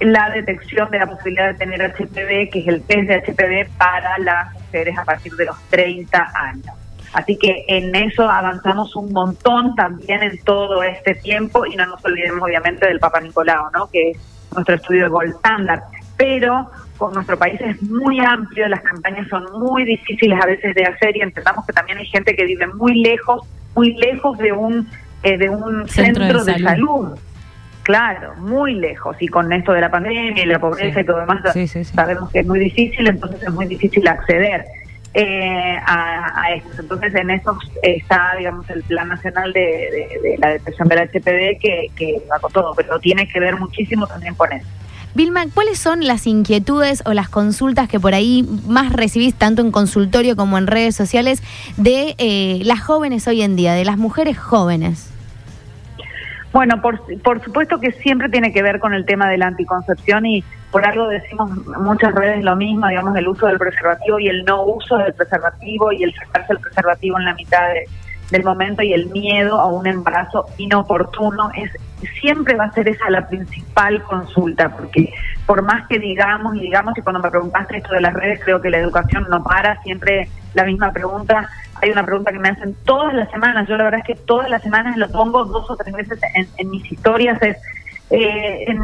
la 0.00 0.30
detección 0.30 0.90
de 0.90 0.98
la 0.98 1.06
posibilidad 1.06 1.48
de 1.48 1.54
tener 1.54 1.82
HPV, 1.82 2.50
que 2.50 2.60
es 2.60 2.68
el 2.68 2.82
test 2.82 3.08
de 3.08 3.22
HPV 3.22 3.76
para 3.76 4.18
las 4.18 4.57
mujeres 4.68 4.98
a 4.98 5.04
partir 5.04 5.34
de 5.34 5.46
los 5.46 5.56
30 5.70 6.32
años. 6.34 6.74
Así 7.12 7.38
que 7.38 7.64
en 7.68 7.94
eso 7.94 8.28
avanzamos 8.28 8.94
un 8.94 9.12
montón 9.12 9.74
también 9.74 10.22
en 10.22 10.38
todo 10.44 10.82
este 10.82 11.14
tiempo 11.14 11.64
y 11.64 11.74
no 11.74 11.86
nos 11.86 12.04
olvidemos 12.04 12.42
obviamente 12.42 12.86
del 12.86 13.00
Papa 13.00 13.20
Nicolau, 13.20 13.70
¿no? 13.72 13.88
que 13.88 14.10
es 14.10 14.18
nuestro 14.54 14.74
estudio 14.74 15.04
de 15.04 15.08
Gold 15.08 15.34
Standard. 15.36 15.82
Pero 16.16 16.70
con 16.98 17.14
nuestro 17.14 17.38
país 17.38 17.58
es 17.60 17.80
muy 17.82 18.18
amplio, 18.20 18.68
las 18.68 18.82
campañas 18.82 19.26
son 19.28 19.44
muy 19.58 19.84
difíciles 19.84 20.38
a 20.40 20.46
veces 20.46 20.74
de 20.74 20.84
hacer 20.84 21.16
y 21.16 21.20
entendamos 21.20 21.64
que 21.64 21.72
también 21.72 21.98
hay 21.98 22.06
gente 22.06 22.34
que 22.34 22.44
vive 22.44 22.66
muy 22.66 23.00
lejos, 23.00 23.42
muy 23.74 23.94
lejos 23.94 24.36
de 24.38 24.52
un, 24.52 24.88
eh, 25.22 25.38
de 25.38 25.48
un 25.48 25.88
centro, 25.88 26.44
de, 26.44 26.58
salud. 26.58 27.16
Claro, 27.88 28.34
muy 28.36 28.74
lejos. 28.74 29.16
Y 29.18 29.28
con 29.28 29.50
esto 29.50 29.72
de 29.72 29.80
la 29.80 29.90
pandemia 29.90 30.44
y 30.44 30.46
la 30.46 30.58
pobreza 30.58 31.00
y 31.00 31.04
todo 31.06 31.20
demás, 31.20 31.40
sabemos 31.94 32.30
que 32.30 32.40
es 32.40 32.46
muy 32.46 32.58
difícil, 32.58 33.06
entonces 33.06 33.42
es 33.42 33.50
muy 33.50 33.64
difícil 33.64 34.06
acceder 34.06 34.66
eh, 35.14 35.78
a, 35.86 36.52
esto. 36.54 36.82
Entonces, 36.82 37.14
en 37.14 37.30
eso 37.30 37.56
está, 37.82 38.34
digamos, 38.36 38.68
el 38.68 38.82
Plan 38.82 39.08
Nacional 39.08 39.54
de, 39.54 40.36
la 40.38 40.50
Depresión 40.50 40.86
del 40.86 40.98
HPD 40.98 41.58
que, 41.62 41.90
que 41.96 42.22
va 42.30 42.38
con 42.40 42.52
todo, 42.52 42.74
pero 42.76 42.98
tiene 42.98 43.26
que 43.26 43.40
ver 43.40 43.56
muchísimo 43.56 44.06
también 44.06 44.34
con 44.34 44.52
eso. 44.52 44.66
Vilma, 45.14 45.46
¿cuáles 45.54 45.78
son 45.78 46.06
las 46.06 46.26
inquietudes 46.26 47.02
o 47.06 47.14
las 47.14 47.30
consultas 47.30 47.88
que 47.88 47.98
por 47.98 48.12
ahí 48.12 48.46
más 48.66 48.92
recibís, 48.92 49.34
tanto 49.34 49.62
en 49.62 49.70
consultorio 49.70 50.36
como 50.36 50.58
en 50.58 50.66
redes 50.66 50.94
sociales, 50.94 51.42
de 51.78 52.14
eh, 52.18 52.60
las 52.64 52.82
jóvenes 52.82 53.26
hoy 53.28 53.40
en 53.40 53.56
día, 53.56 53.72
de 53.72 53.86
las 53.86 53.96
mujeres 53.96 54.36
jóvenes? 54.36 55.08
Bueno, 56.52 56.80
por, 56.80 57.00
por 57.22 57.42
supuesto 57.42 57.78
que 57.78 57.92
siempre 57.92 58.28
tiene 58.28 58.52
que 58.52 58.62
ver 58.62 58.78
con 58.78 58.94
el 58.94 59.04
tema 59.04 59.28
de 59.28 59.36
la 59.36 59.48
anticoncepción 59.48 60.24
y 60.24 60.42
por 60.70 60.84
algo 60.86 61.08
decimos 61.08 61.50
muchas 61.78 62.14
redes 62.14 62.42
lo 62.42 62.56
mismo, 62.56 62.88
digamos, 62.88 63.14
el 63.16 63.28
uso 63.28 63.46
del 63.46 63.58
preservativo 63.58 64.18
y 64.18 64.28
el 64.28 64.44
no 64.44 64.64
uso 64.64 64.96
del 64.96 65.12
preservativo 65.12 65.92
y 65.92 66.04
el 66.04 66.14
sacarse 66.14 66.54
el 66.54 66.60
preservativo 66.60 67.18
en 67.18 67.24
la 67.26 67.34
mitad 67.34 67.68
del 68.30 68.44
momento 68.44 68.82
y 68.82 68.92
el 68.92 69.06
miedo 69.06 69.60
a 69.60 69.66
un 69.66 69.86
embarazo 69.86 70.46
inoportuno 70.58 71.50
es 71.54 71.70
siempre 72.20 72.54
va 72.54 72.64
a 72.64 72.72
ser 72.72 72.88
esa 72.88 73.10
la 73.10 73.26
principal 73.26 74.02
consulta 74.02 74.68
porque 74.68 75.12
por 75.46 75.62
más 75.62 75.86
que 75.88 75.98
digamos 75.98 76.54
y 76.56 76.60
digamos 76.60 76.96
y 76.96 77.02
cuando 77.02 77.20
me 77.20 77.30
preguntaste 77.30 77.78
esto 77.78 77.92
de 77.94 78.02
las 78.02 78.14
redes 78.14 78.40
creo 78.44 78.60
que 78.60 78.70
la 78.70 78.78
educación 78.78 79.26
no 79.30 79.42
para 79.42 79.80
siempre 79.82 80.28
la 80.54 80.64
misma 80.64 80.92
pregunta 80.92 81.48
hay 81.80 81.90
una 81.90 82.04
pregunta 82.04 82.32
que 82.32 82.38
me 82.38 82.48
hacen 82.48 82.76
todas 82.84 83.14
las 83.14 83.30
semanas. 83.30 83.68
Yo 83.68 83.76
la 83.76 83.84
verdad 83.84 84.00
es 84.00 84.06
que 84.06 84.22
todas 84.22 84.48
las 84.50 84.62
semanas 84.62 84.96
lo 84.96 85.08
pongo 85.08 85.44
dos 85.44 85.70
o 85.70 85.76
tres 85.76 85.94
veces 85.94 86.18
en, 86.56 86.70
mis 86.70 86.90
historias. 86.90 87.40
Es 87.42 87.56
eh, 88.10 88.64
en, 88.66 88.80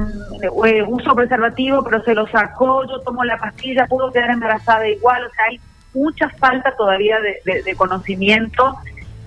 eh, 0.66 0.82
uso 0.82 1.14
preservativo, 1.14 1.82
pero 1.82 2.02
se 2.02 2.14
lo 2.14 2.26
sacó, 2.28 2.86
yo 2.86 3.00
tomo 3.00 3.24
la 3.24 3.38
pastilla, 3.38 3.86
pudo 3.86 4.12
quedar 4.12 4.30
embarazada 4.30 4.86
igual. 4.88 5.24
O 5.24 5.30
sea, 5.30 5.46
hay 5.46 5.60
mucha 5.94 6.28
falta 6.30 6.74
todavía 6.76 7.18
de, 7.20 7.74
conocimiento 7.76 8.76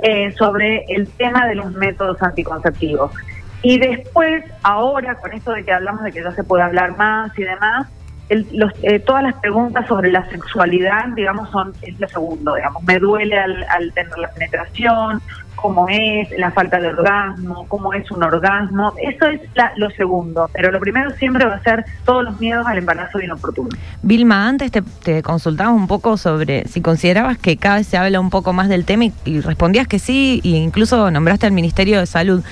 eh, 0.03 0.31
sobre 0.33 0.85
el 0.89 1.07
tema 1.09 1.47
de 1.47 1.55
los 1.55 1.71
métodos 1.73 2.21
anticonceptivos. 2.21 3.11
Y 3.63 3.79
después, 3.79 4.43
ahora, 4.61 5.15
con 5.15 5.33
esto 5.33 5.51
de 5.51 5.63
que 5.63 5.73
hablamos 5.73 6.03
de 6.03 6.11
que 6.11 6.21
ya 6.21 6.31
se 6.31 6.43
puede 6.43 6.63
hablar 6.63 6.95
más 6.95 7.37
y 7.37 7.43
demás, 7.43 7.87
los, 8.29 8.73
eh, 8.83 8.99
todas 8.99 9.23
las 9.23 9.35
preguntas 9.35 9.87
sobre 9.87 10.11
la 10.11 10.27
sexualidad, 10.29 11.07
digamos, 11.15 11.49
son 11.49 11.73
es 11.81 11.99
lo 11.99 12.07
segundo, 12.07 12.55
digamos, 12.55 12.83
me 12.83 12.99
duele 12.99 13.37
al, 13.37 13.91
tener 13.93 14.17
la 14.17 14.29
penetración, 14.29 15.21
cómo 15.55 15.87
es, 15.89 16.29
la 16.37 16.51
falta 16.51 16.79
de 16.79 16.89
orgasmo, 16.89 17.65
cómo 17.67 17.93
es 17.93 18.09
un 18.11 18.23
orgasmo, 18.23 18.93
eso 19.01 19.25
es 19.27 19.41
lo 19.77 19.89
segundo, 19.91 20.49
pero 20.53 20.71
lo 20.71 20.79
primero 20.79 21.09
siempre 21.11 21.45
va 21.45 21.55
a 21.55 21.63
ser 21.63 21.85
todos 22.05 22.23
los 22.25 22.39
miedos 22.39 22.67
al 22.67 22.77
embarazo 22.77 23.19
inoportuno. 23.19 23.69
Vilma, 24.03 24.47
antes 24.47 24.71
te, 24.71 24.81
te 24.81 25.23
consultamos 25.23 25.79
un 25.79 25.87
poco 25.87 26.17
sobre 26.17 26.67
si 26.67 26.81
considerabas 26.81 27.37
que 27.37 27.57
cada 27.57 27.77
vez 27.77 27.87
se 27.87 27.97
habla 27.97 28.19
un 28.19 28.29
poco 28.29 28.53
más 28.53 28.69
del 28.69 28.85
tema 28.85 29.05
y, 29.05 29.13
y 29.25 29.39
respondías 29.39 29.87
que 29.87 29.99
sí, 29.99 30.41
e 30.43 30.49
incluso 30.49 31.09
nombraste 31.09 31.47
al 31.47 31.53
Ministerio 31.53 31.99
de 31.99 32.05
Salud. 32.05 32.43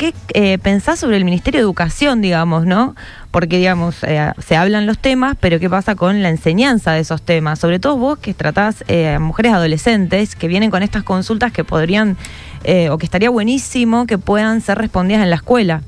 ¿Qué 0.00 0.14
eh, 0.32 0.56
pensás 0.56 0.98
sobre 0.98 1.18
el 1.18 1.26
Ministerio 1.26 1.60
de 1.60 1.64
Educación, 1.64 2.22
digamos, 2.22 2.64
no? 2.64 2.94
Porque, 3.30 3.58
digamos, 3.58 4.02
eh, 4.02 4.32
se 4.38 4.56
hablan 4.56 4.86
los 4.86 4.98
temas, 4.98 5.36
pero 5.38 5.60
¿qué 5.60 5.68
pasa 5.68 5.94
con 5.94 6.22
la 6.22 6.30
enseñanza 6.30 6.92
de 6.92 7.00
esos 7.00 7.20
temas? 7.20 7.58
Sobre 7.58 7.80
todo 7.80 7.98
vos 7.98 8.18
que 8.18 8.32
tratás 8.32 8.82
eh, 8.88 9.16
a 9.16 9.18
mujeres 9.20 9.52
adolescentes 9.52 10.36
que 10.36 10.48
vienen 10.48 10.70
con 10.70 10.82
estas 10.82 11.02
consultas 11.02 11.52
que 11.52 11.64
podrían, 11.64 12.16
o 12.90 12.98
que 12.98 13.04
estaría 13.04 13.28
buenísimo 13.28 14.06
que 14.06 14.16
puedan 14.16 14.62
ser 14.62 14.78
respondidas 14.78 15.22
en 15.22 15.30
la 15.30 15.36
escuela. 15.36 15.82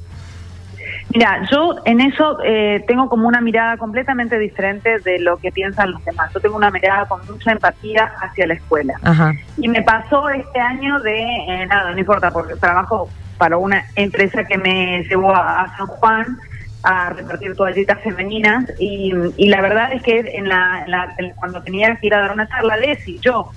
Mira, 1.15 1.47
yo 1.51 1.77
en 1.85 2.01
eso 2.01 2.39
tengo 2.87 3.09
como 3.09 3.29
una 3.29 3.41
mirada 3.41 3.77
completamente 3.77 4.39
diferente 4.39 4.99
de 5.01 5.19
lo 5.21 5.37
que 5.37 5.53
piensan 5.53 5.91
los 5.91 6.05
demás. 6.05 6.31
Yo 6.33 6.41
tengo 6.41 6.57
una 6.57 6.71
mirada 6.71 7.07
con 7.07 7.21
mucha 7.27 7.53
empatía 7.53 8.11
hacia 8.21 8.47
la 8.47 8.55
escuela. 8.55 8.95
Y 9.59 9.69
me 9.69 9.83
pasó 9.83 10.29
este 10.31 10.61
año 10.61 10.99
de, 11.01 11.67
nada, 11.69 11.93
no 11.93 11.99
importa, 11.99 12.31
porque 12.31 12.57
trabajo 12.57 13.11
para 13.43 13.57
una 13.57 13.87
empresa 13.97 14.45
que 14.45 14.57
me 14.57 15.03
llevó 15.03 15.35
a, 15.35 15.75
San 15.77 15.89
Juan 15.89 16.39
a 16.85 17.11
repartir 17.11 17.57
toallitas 17.57 17.99
femeninas 18.01 18.67
y, 18.79 19.13
la 19.49 19.61
verdad 19.61 19.93
es 19.93 20.01
que 20.05 20.21
en 20.21 20.49
la, 20.49 20.87
cuando 21.35 21.61
tenía 21.61 21.97
que 21.97 22.07
ir 22.07 22.15
a 22.15 22.21
dar 22.21 22.31
una 22.31 22.47
charla, 22.47 22.77
ESI, 22.77 23.19
yo, 23.19 23.51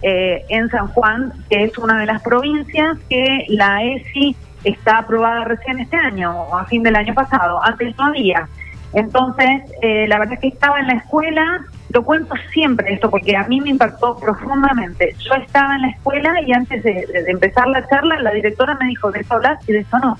eh, 0.00 0.44
en 0.48 0.70
San 0.70 0.86
Juan, 0.86 1.32
que 1.50 1.64
es 1.64 1.76
una 1.76 1.98
de 1.98 2.06
las 2.06 2.22
provincias 2.22 2.98
que 3.10 3.46
la 3.48 3.82
ESI 3.82 4.36
está 4.62 4.98
aprobada 4.98 5.42
recién 5.42 5.80
este 5.80 5.96
año 5.96 6.42
o 6.42 6.56
a 6.56 6.64
fin 6.66 6.84
del 6.84 6.94
año 6.94 7.12
pasado, 7.12 7.60
antes 7.64 7.98
no 7.98 8.04
había. 8.04 8.48
Entonces, 8.92 9.62
eh, 9.82 10.06
la 10.06 10.20
verdad 10.20 10.34
es 10.34 10.40
que 10.40 10.48
estaba 10.54 10.78
en 10.78 10.86
la 10.86 10.94
escuela 10.94 11.64
lo 11.92 12.02
cuento 12.04 12.34
siempre 12.52 12.94
esto 12.94 13.10
porque 13.10 13.36
a 13.36 13.44
mí 13.44 13.60
me 13.60 13.70
impactó 13.70 14.16
profundamente. 14.18 15.14
Yo 15.18 15.34
estaba 15.34 15.76
en 15.76 15.82
la 15.82 15.88
escuela 15.88 16.40
y 16.40 16.52
antes 16.52 16.82
de, 16.82 17.06
empezar 17.28 17.68
la 17.68 17.86
charla, 17.88 18.20
la 18.20 18.30
directora 18.32 18.76
me 18.80 18.86
dijo, 18.86 19.10
de 19.10 19.20
esto 19.20 19.34
hablas 19.34 19.68
y 19.68 19.72
de 19.72 19.80
esto 19.80 19.98
no. 19.98 20.18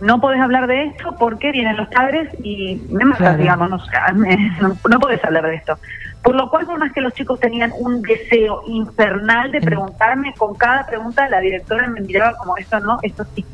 No 0.00 0.20
podés 0.20 0.40
hablar 0.40 0.66
de 0.66 0.84
esto 0.84 1.16
porque 1.18 1.52
vienen 1.52 1.76
los 1.76 1.88
padres 1.88 2.28
y 2.42 2.82
me 2.90 3.04
matan, 3.04 3.38
digamos, 3.38 3.70
no, 3.70 3.78
no, 4.88 5.00
podés 5.00 5.24
hablar 5.24 5.46
de 5.46 5.54
esto. 5.54 5.78
Por 6.22 6.34
lo 6.34 6.50
cual, 6.50 6.66
por 6.66 6.78
más 6.78 6.92
que 6.92 7.00
los 7.00 7.14
chicos 7.14 7.40
tenían 7.40 7.72
un 7.78 8.02
deseo 8.02 8.62
infernal 8.66 9.50
de 9.52 9.60
preguntarme, 9.60 10.34
con 10.36 10.54
cada 10.54 10.84
pregunta 10.84 11.28
la 11.30 11.40
directora 11.40 11.88
me 11.88 12.02
miraba 12.02 12.36
como 12.36 12.58
esto 12.58 12.78
no, 12.80 12.98
esto 13.02 13.24
sí. 13.34 13.44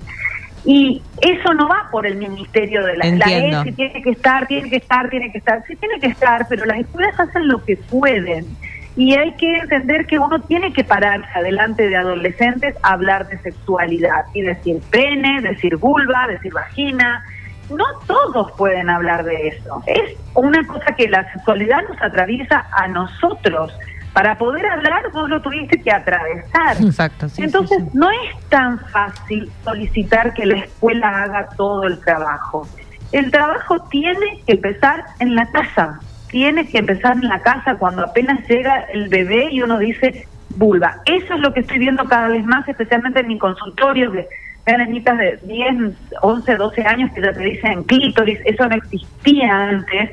Y 0.64 1.02
eso 1.21 1.54
no 1.54 1.69
va 1.69 1.88
por 1.90 2.07
el 2.07 2.16
Ministerio 2.16 2.85
de 2.85 2.97
la, 2.97 3.07
la 3.07 3.64
si 3.64 3.73
tiene 3.73 4.02
que 4.02 4.11
estar, 4.11 4.47
tiene 4.47 4.71
que 4.71 4.76
estar, 4.76 5.11
tiene 5.11 5.33
que 5.33 5.38
estar, 5.38 5.64
sí 5.66 5.75
tiene 5.76 5.99
que 5.99 6.07
estar, 6.07 6.47
pero 6.49 6.64
las 6.64 6.78
escuelas 6.78 7.19
hacen 7.19 7.49
lo 7.49 7.64
que 7.64 7.76
pueden. 7.76 8.47
Y 8.95 9.14
hay 9.14 9.33
que 9.33 9.57
entender 9.57 10.07
que 10.07 10.19
uno 10.19 10.40
tiene 10.42 10.73
que 10.73 10.85
pararse 10.85 11.31
adelante 11.35 11.88
de 11.88 11.97
adolescentes 11.97 12.76
a 12.83 12.92
hablar 12.92 13.26
de 13.28 13.38
sexualidad 13.38 14.26
y 14.35 14.42
decir 14.42 14.81
pene, 14.90 15.40
decir 15.40 15.76
vulva, 15.76 16.26
decir 16.28 16.52
vagina. 16.52 17.25
No 17.71 17.85
todos 18.07 18.52
pueden 18.52 18.90
hablar 18.90 19.25
de 19.25 19.49
eso. 19.49 19.83
Es 19.87 20.16
una 20.35 20.64
cosa 20.66 20.95
que 20.95 21.09
la 21.09 21.33
sexualidad 21.33 21.83
nos 21.88 22.00
atraviesa 22.02 22.66
a 22.71 22.87
nosotros 22.87 23.73
para 24.12 24.37
poder 24.37 24.66
hablar 24.66 25.11
vos 25.12 25.28
lo 25.28 25.40
tuviste 25.40 25.81
que 25.81 25.90
atravesar. 25.90 26.76
Exacto. 26.83 27.26
Entonces 27.38 27.78
no 27.95 28.11
es 28.11 28.49
tan 28.49 28.78
fácil 28.78 29.50
solicitar 29.64 30.35
que 30.35 30.47
la 30.47 30.59
escuela 30.59 31.23
haga 31.23 31.49
todo 31.57 31.85
el 31.85 31.99
trabajo. 32.00 32.66
El 33.12 33.31
trabajo 33.31 33.78
tiene 33.90 34.42
que 34.47 34.52
empezar 34.52 35.04
en 35.19 35.35
la 35.35 35.47
casa, 35.50 36.00
tiene 36.28 36.66
que 36.66 36.78
empezar 36.78 37.16
en 37.16 37.28
la 37.28 37.40
casa 37.40 37.76
cuando 37.76 38.04
apenas 38.04 38.47
llega 38.49 38.81
el 38.92 39.09
bebé 39.09 39.49
y 39.50 39.62
uno 39.62 39.78
dice 39.78 40.26
vulva. 40.57 40.97
Eso 41.07 41.35
es 41.35 41.40
lo 41.40 41.52
que 41.52 41.61
estoy 41.61 41.78
viendo 41.78 42.04
cada 42.04 42.28
vez 42.28 42.45
más, 42.45 42.66
especialmente 42.69 43.21
en 43.21 43.28
mi 43.28 43.38
consultorio, 43.38 44.11
de 44.11 44.28
niñitas 44.66 45.19
de 45.19 45.38
10, 45.42 45.95
11, 46.21 46.57
12 46.57 46.83
años 46.83 47.11
que 47.12 47.23
ya 47.23 47.33
te 47.33 47.42
dicen 47.42 47.83
clítoris, 47.85 48.38
eso 48.45 48.69
no 48.69 48.76
existía 48.76 49.69
antes 49.69 50.11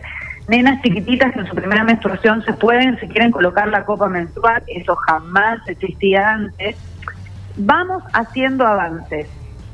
nenas 0.49 0.81
chiquititas 0.81 1.31
que 1.33 1.39
en 1.39 1.47
su 1.47 1.55
primera 1.55 1.83
menstruación 1.83 2.43
se 2.43 2.53
pueden, 2.53 2.99
si 2.99 3.07
quieren 3.07 3.31
colocar 3.31 3.67
la 3.67 3.85
copa 3.85 4.09
menstrual, 4.09 4.63
eso 4.67 4.95
jamás 4.95 5.59
existía 5.67 6.29
antes. 6.29 6.75
Vamos 7.55 8.03
haciendo 8.13 8.65
avances, 8.65 9.27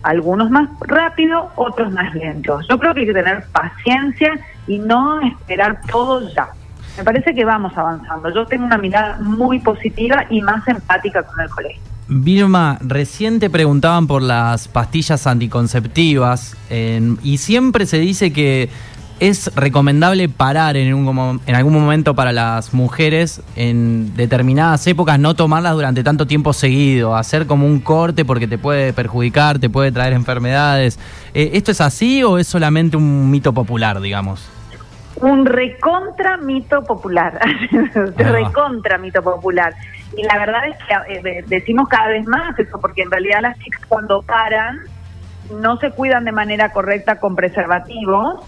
algunos 0.04 0.52
más 0.52 0.70
rápido, 0.82 1.52
otros 1.56 1.92
más 1.92 2.14
lentos. 2.14 2.68
Yo 2.70 2.78
creo 2.78 2.94
que 2.94 3.00
hay 3.02 3.06
que 3.08 3.14
tener 3.14 3.46
paciencia 3.52 4.40
y 4.68 4.78
no 4.80 5.22
esperar 5.22 5.80
todo 5.90 6.30
ya. 6.34 6.50
Me 6.98 7.04
parece 7.04 7.34
que 7.34 7.44
vamos 7.46 7.78
avanzando. 7.78 8.34
Yo 8.34 8.46
tengo 8.46 8.66
una 8.66 8.78
mirada 8.78 9.18
muy 9.22 9.60
positiva 9.60 10.26
y 10.30 10.42
más 10.42 10.68
empática 10.68 11.24
con 11.24 11.42
el 11.42 11.50
colegio. 11.50 11.82
Vilma, 12.08 12.78
recién 12.82 13.40
te 13.40 13.50
preguntaban 13.50 14.06
por 14.06 14.22
las 14.22 14.68
pastillas 14.68 15.26
anticonceptivas 15.26 16.56
y 16.70 17.38
siempre 17.38 17.86
se 17.86 17.98
dice 17.98 18.32
que 18.32 18.70
¿Es 19.20 19.54
recomendable 19.56 20.28
parar 20.28 20.76
en, 20.76 20.94
un, 20.94 21.42
en 21.46 21.56
algún 21.56 21.74
momento 21.74 22.16
para 22.16 22.34
las 22.34 22.74
mujeres 22.74 23.42
en 23.56 24.14
determinadas 24.18 24.86
épocas, 24.88 25.18
no 25.20 25.36
tomarlas 25.36 25.74
durante 25.74 26.04
tanto 26.04 26.28
tiempo 26.28 26.52
seguido, 26.52 27.16
hacer 27.16 27.48
como 27.48 27.66
un 27.66 27.80
corte 27.80 28.26
porque 28.26 28.46
te 28.46 28.58
puede 28.58 28.92
perjudicar, 28.92 29.60
te 29.60 29.70
puede 29.70 29.94
traer 29.94 30.12
enfermedades? 30.12 31.00
Eh, 31.34 31.52
¿Esto 31.54 31.72
es 31.72 31.80
así 31.80 32.24
o 32.24 32.38
es 32.38 32.48
solamente 32.48 32.98
un 32.98 33.32
mito 33.32 33.54
popular, 33.54 34.02
digamos? 34.02 34.50
un 35.18 35.46
recontra 35.46 36.36
mito 36.36 36.84
popular, 36.84 37.40
recontra 38.18 38.98
mito 38.98 39.22
popular. 39.22 39.74
Y 40.18 40.24
la 40.24 40.38
verdad 40.38 40.68
es 40.68 40.78
que 40.78 41.30
eh, 41.30 41.44
decimos 41.48 41.88
cada 41.88 42.10
vez 42.10 42.28
más 42.28 42.58
eso, 42.60 42.80
porque 42.80 43.04
en 43.04 43.12
realidad 43.12 43.40
las 43.42 43.58
chicas 43.60 43.82
cuando 43.88 44.22
paran 44.24 44.80
no 45.62 45.78
se 45.78 45.92
cuidan 45.92 46.26
de 46.26 46.32
manera 46.32 46.72
correcta 46.72 47.20
con 47.20 47.36
preservativos 47.36 48.44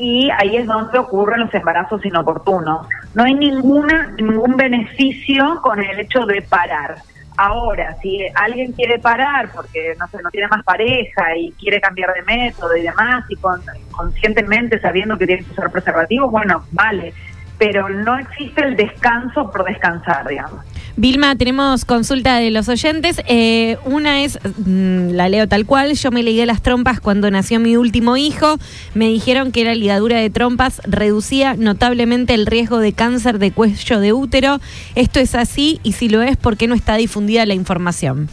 y 0.00 0.30
ahí 0.30 0.56
es 0.56 0.66
donde 0.66 0.98
ocurren 0.98 1.40
los 1.40 1.54
embarazos 1.54 2.04
inoportunos. 2.04 2.86
No 3.14 3.24
hay 3.24 3.34
ninguna 3.34 4.12
ningún 4.18 4.56
beneficio 4.56 5.60
con 5.62 5.82
el 5.82 6.00
hecho 6.00 6.24
de 6.26 6.42
parar. 6.42 6.96
Ahora, 7.36 7.96
si 8.02 8.20
alguien 8.34 8.72
quiere 8.72 8.98
parar 8.98 9.50
porque 9.54 9.94
no 9.98 10.06
sé, 10.08 10.22
no 10.22 10.30
tiene 10.30 10.48
más 10.48 10.62
pareja 10.64 11.36
y 11.36 11.52
quiere 11.52 11.80
cambiar 11.80 12.12
de 12.14 12.22
método 12.22 12.76
y 12.76 12.82
demás 12.82 13.24
y 13.28 13.36
con, 13.36 13.62
conscientemente 13.92 14.80
sabiendo 14.80 15.16
que 15.16 15.26
tiene 15.26 15.44
que 15.44 15.52
usar 15.52 15.70
preservativos, 15.70 16.30
bueno, 16.30 16.64
vale, 16.72 17.14
pero 17.58 17.88
no 17.88 18.18
existe 18.18 18.62
el 18.62 18.76
descanso 18.76 19.50
por 19.50 19.64
descansar, 19.64 20.26
digamos. 20.26 20.64
Vilma, 20.96 21.36
tenemos 21.36 21.84
consulta 21.84 22.36
de 22.36 22.50
los 22.50 22.68
oyentes. 22.68 23.22
Eh, 23.26 23.78
una 23.84 24.22
es, 24.22 24.38
mm, 24.44 25.10
la 25.10 25.28
leo 25.28 25.48
tal 25.48 25.64
cual, 25.64 25.94
yo 25.94 26.10
me 26.10 26.22
ligué 26.22 26.46
las 26.46 26.62
trompas 26.62 27.00
cuando 27.00 27.30
nació 27.30 27.60
mi 27.60 27.76
último 27.76 28.16
hijo. 28.16 28.56
Me 28.94 29.06
dijeron 29.06 29.52
que 29.52 29.64
la 29.64 29.74
ligadura 29.74 30.18
de 30.18 30.30
trompas 30.30 30.82
reducía 30.84 31.54
notablemente 31.54 32.34
el 32.34 32.46
riesgo 32.46 32.78
de 32.78 32.92
cáncer 32.92 33.38
de 33.38 33.52
cuello 33.52 34.00
de 34.00 34.12
útero. 34.12 34.58
¿Esto 34.94 35.20
es 35.20 35.34
así? 35.34 35.80
Y 35.82 35.92
si 35.92 36.08
lo 36.08 36.22
es, 36.22 36.36
¿por 36.36 36.56
qué 36.56 36.66
no 36.66 36.74
está 36.74 36.96
difundida 36.96 37.46
la 37.46 37.54
información? 37.54 38.28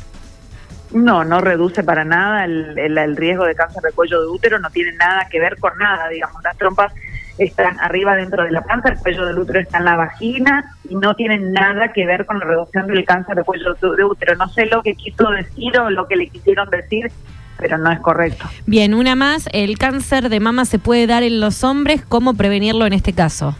No, 0.93 1.23
no 1.25 1.41
reduce 1.41 1.83
para 1.83 2.05
nada 2.05 2.45
el, 2.45 2.77
el 2.77 3.17
riesgo 3.17 3.43
de 3.45 3.55
cáncer 3.55 3.81
de 3.83 3.91
cuello 3.91 4.21
de 4.21 4.27
útero, 4.27 4.57
no 4.59 4.69
tiene 4.69 4.93
nada 4.93 5.27
que 5.29 5.39
ver 5.39 5.57
con 5.57 5.77
nada, 5.77 6.07
digamos, 6.07 6.41
las 6.43 6.57
trompas 6.57 6.93
están 7.37 7.79
arriba 7.79 8.15
dentro 8.15 8.43
de 8.43 8.51
la 8.51 8.61
panza, 8.61 8.89
el 8.89 8.97
cuello 8.97 9.25
del 9.25 9.39
útero 9.39 9.59
está 9.59 9.77
en 9.77 9.85
la 9.85 9.95
vagina 9.95 10.75
y 10.89 10.95
no 10.95 11.15
tienen 11.15 11.53
nada 11.53 11.91
que 11.93 12.05
ver 12.05 12.25
con 12.25 12.39
la 12.39 12.45
reducción 12.45 12.87
del 12.87 13.05
cáncer 13.05 13.35
de 13.35 13.43
cuello 13.43 13.73
de 13.73 14.03
útero. 14.03 14.35
No 14.35 14.47
sé 14.49 14.65
lo 14.65 14.81
que 14.81 14.95
quiso 14.95 15.29
decir 15.29 15.77
o 15.79 15.89
lo 15.89 16.07
que 16.07 16.15
le 16.15 16.27
quisieron 16.27 16.69
decir, 16.69 17.11
pero 17.57 17.77
no 17.77 17.91
es 17.91 17.99
correcto. 17.99 18.45
Bien, 18.65 18.93
una 18.93 19.15
más, 19.15 19.49
¿el 19.53 19.77
cáncer 19.77 20.29
de 20.29 20.39
mama 20.39 20.65
se 20.65 20.79
puede 20.79 21.07
dar 21.07 21.23
en 21.23 21.39
los 21.39 21.63
hombres? 21.63 22.03
¿Cómo 22.07 22.33
prevenirlo 22.33 22.85
en 22.85 22.93
este 22.93 23.13
caso? 23.13 23.55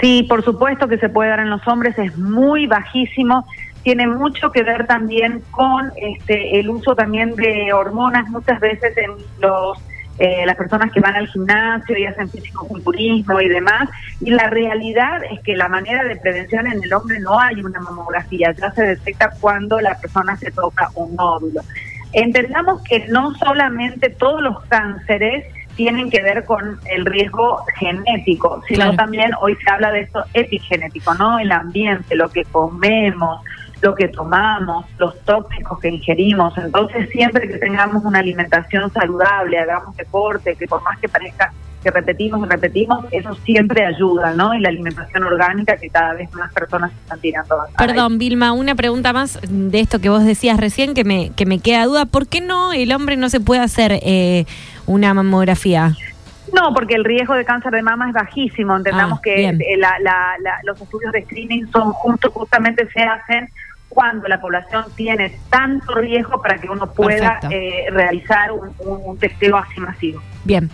Sí, 0.00 0.24
por 0.28 0.44
supuesto 0.44 0.86
que 0.86 0.98
se 0.98 1.08
puede 1.08 1.30
dar 1.30 1.40
en 1.40 1.50
los 1.50 1.66
hombres, 1.66 1.98
es 1.98 2.16
muy 2.16 2.66
bajísimo 2.66 3.44
tiene 3.82 4.06
mucho 4.06 4.50
que 4.52 4.62
ver 4.62 4.86
también 4.86 5.42
con 5.50 5.92
este, 5.96 6.60
el 6.60 6.68
uso 6.68 6.94
también 6.94 7.34
de 7.36 7.72
hormonas 7.72 8.28
muchas 8.28 8.60
veces 8.60 8.96
en 8.98 9.12
los 9.40 9.78
eh, 10.18 10.44
las 10.44 10.56
personas 10.56 10.90
que 10.92 11.00
van 11.00 11.14
al 11.14 11.28
gimnasio 11.28 11.96
y 11.96 12.06
hacen 12.06 12.28
físico-culturismo 12.28 13.40
y 13.40 13.48
demás. 13.48 13.88
Y 14.20 14.30
la 14.30 14.50
realidad 14.50 15.22
es 15.30 15.40
que 15.40 15.56
la 15.56 15.68
manera 15.68 16.04
de 16.04 16.16
prevención 16.16 16.66
en 16.66 16.82
el 16.82 16.92
hombre 16.92 17.20
no 17.20 17.38
hay 17.38 17.62
una 17.62 17.80
mamografía, 17.80 18.52
ya 18.52 18.70
se 18.72 18.84
detecta 18.84 19.30
cuando 19.40 19.80
la 19.80 19.96
persona 19.98 20.36
se 20.36 20.50
toca 20.50 20.90
un 20.94 21.14
nódulo. 21.14 21.60
Entendamos 22.12 22.82
que 22.82 23.06
no 23.08 23.34
solamente 23.34 24.10
todos 24.10 24.42
los 24.42 24.60
cánceres 24.64 25.44
tienen 25.76 26.10
que 26.10 26.20
ver 26.20 26.44
con 26.44 26.80
el 26.90 27.06
riesgo 27.06 27.64
genético, 27.76 28.60
sino 28.66 28.96
también 28.96 29.30
hoy 29.40 29.54
se 29.64 29.70
habla 29.70 29.92
de 29.92 30.00
esto 30.00 30.24
epigenético, 30.34 31.14
¿no? 31.14 31.38
El 31.38 31.52
ambiente, 31.52 32.16
lo 32.16 32.28
que 32.30 32.44
comemos, 32.44 33.44
lo 33.80 33.94
que 33.94 34.08
tomamos, 34.08 34.86
los 34.98 35.18
tóxicos 35.24 35.78
que 35.80 35.88
ingerimos. 35.88 36.56
Entonces, 36.58 37.08
siempre 37.10 37.48
que 37.48 37.58
tengamos 37.58 38.04
una 38.04 38.18
alimentación 38.18 38.92
saludable, 38.92 39.58
hagamos 39.58 39.96
deporte, 39.96 40.56
que 40.56 40.66
por 40.66 40.82
más 40.82 40.98
que 40.98 41.08
parezca 41.08 41.52
que 41.82 41.90
repetimos 41.92 42.44
y 42.44 42.50
repetimos, 42.50 43.04
eso 43.12 43.34
siempre 43.44 43.84
ayuda, 43.84 44.34
¿no? 44.34 44.52
Y 44.52 44.60
la 44.60 44.68
alimentación 44.68 45.22
orgánica 45.22 45.76
que 45.76 45.88
cada 45.88 46.14
vez 46.14 46.32
más 46.34 46.52
personas 46.52 46.90
están 46.92 47.20
tirando. 47.20 47.56
Perdón, 47.76 48.18
Vilma, 48.18 48.52
una 48.52 48.74
pregunta 48.74 49.12
más 49.12 49.38
de 49.48 49.80
esto 49.80 50.00
que 50.00 50.08
vos 50.08 50.24
decías 50.24 50.58
recién 50.58 50.94
que 50.94 51.04
me, 51.04 51.30
que 51.30 51.46
me 51.46 51.60
queda 51.60 51.84
duda. 51.84 52.06
¿Por 52.06 52.26
qué 52.26 52.40
no 52.40 52.72
el 52.72 52.92
hombre 52.92 53.16
no 53.16 53.28
se 53.28 53.38
puede 53.38 53.60
hacer 53.60 53.92
eh, 54.02 54.44
una 54.86 55.14
mamografía? 55.14 55.94
No, 56.52 56.72
porque 56.72 56.94
el 56.94 57.04
riesgo 57.04 57.34
de 57.34 57.44
cáncer 57.44 57.72
de 57.72 57.82
mama 57.82 58.08
es 58.08 58.14
bajísimo. 58.14 58.76
Entendamos 58.76 59.18
ah, 59.18 59.22
que 59.22 59.52
los 60.64 60.80
estudios 60.80 61.12
de 61.12 61.22
screening 61.24 61.70
son 61.70 61.92
justo, 61.92 62.30
justamente 62.30 62.88
se 62.90 63.02
hacen 63.02 63.50
cuando 63.88 64.28
la 64.28 64.40
población 64.40 64.84
tiene 64.94 65.38
tanto 65.50 65.94
riesgo 65.94 66.40
para 66.40 66.58
que 66.58 66.68
uno 66.68 66.90
pueda 66.92 67.40
eh, 67.50 67.86
realizar 67.90 68.52
un, 68.52 68.72
un, 68.78 69.18
testeo 69.18 69.56
así 69.56 69.80
masivo. 69.80 70.20
Bien. 70.44 70.70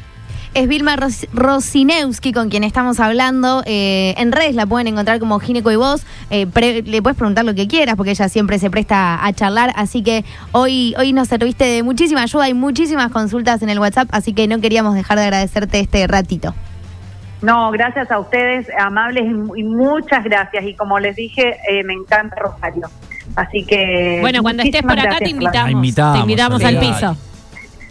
Es 0.54 0.68
Vilma 0.68 0.96
Rosinewski 1.32 2.32
con 2.32 2.48
quien 2.48 2.62
estamos 2.62 3.00
hablando. 3.00 3.64
Eh, 3.66 4.14
en 4.18 4.30
redes 4.30 4.54
la 4.54 4.66
pueden 4.66 4.86
encontrar 4.86 5.18
como 5.18 5.40
Gineco 5.40 5.72
y 5.72 5.76
Vos. 5.76 6.06
Eh, 6.30 6.46
le 6.84 7.02
puedes 7.02 7.18
preguntar 7.18 7.44
lo 7.44 7.56
que 7.56 7.66
quieras 7.66 7.96
porque 7.96 8.12
ella 8.12 8.28
siempre 8.28 8.60
se 8.60 8.70
presta 8.70 9.24
a 9.26 9.32
charlar. 9.32 9.72
Así 9.74 10.04
que 10.04 10.24
hoy, 10.52 10.94
hoy 10.96 11.12
nos 11.12 11.26
serviste 11.26 11.64
de 11.64 11.82
muchísima 11.82 12.22
ayuda 12.22 12.48
y 12.48 12.54
muchísimas 12.54 13.10
consultas 13.10 13.62
en 13.62 13.68
el 13.68 13.80
WhatsApp. 13.80 14.08
Así 14.12 14.32
que 14.32 14.46
no 14.46 14.60
queríamos 14.60 14.94
dejar 14.94 15.18
de 15.18 15.24
agradecerte 15.24 15.80
este 15.80 16.06
ratito. 16.06 16.54
No, 17.42 17.70
gracias 17.70 18.10
a 18.10 18.18
ustedes, 18.18 18.66
amables 18.78 19.24
y 19.24 19.62
muchas 19.62 20.24
gracias. 20.24 20.64
Y 20.64 20.74
como 20.74 20.98
les 20.98 21.16
dije, 21.16 21.58
me 21.84 21.92
encanta 21.92 22.36
Rosario. 22.36 22.88
Así 23.36 23.64
que. 23.64 24.18
Bueno, 24.20 24.42
cuando 24.42 24.62
estés 24.62 24.82
por 24.82 24.98
acá 24.98 25.18
te 25.18 25.30
invitamos. 25.30 25.94
te 25.94 26.18
invitamos 26.18 26.64
al 26.64 26.78
piso. 26.78 27.16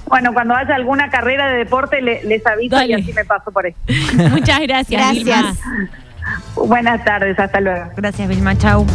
Bueno, 0.08 0.34
cuando 0.34 0.56
haya 0.56 0.76
alguna 0.76 1.10
carrera 1.10 1.50
de 1.50 1.58
deporte 1.58 2.02
les 2.02 2.46
aviso 2.46 2.84
y 2.84 2.94
así 2.94 3.14
me 3.14 3.26
paso 3.26 3.52
por 3.52 3.66
ahí. 3.66 3.74
Muchas 4.32 4.60
gracias. 4.62 5.02
Gracias. 5.02 5.60
Buenas 6.56 7.04
tardes, 7.04 7.38
hasta 7.40 7.60
luego. 7.60 7.90
Gracias, 7.96 8.28
Vilma. 8.28 8.58
Chau. 8.58 8.86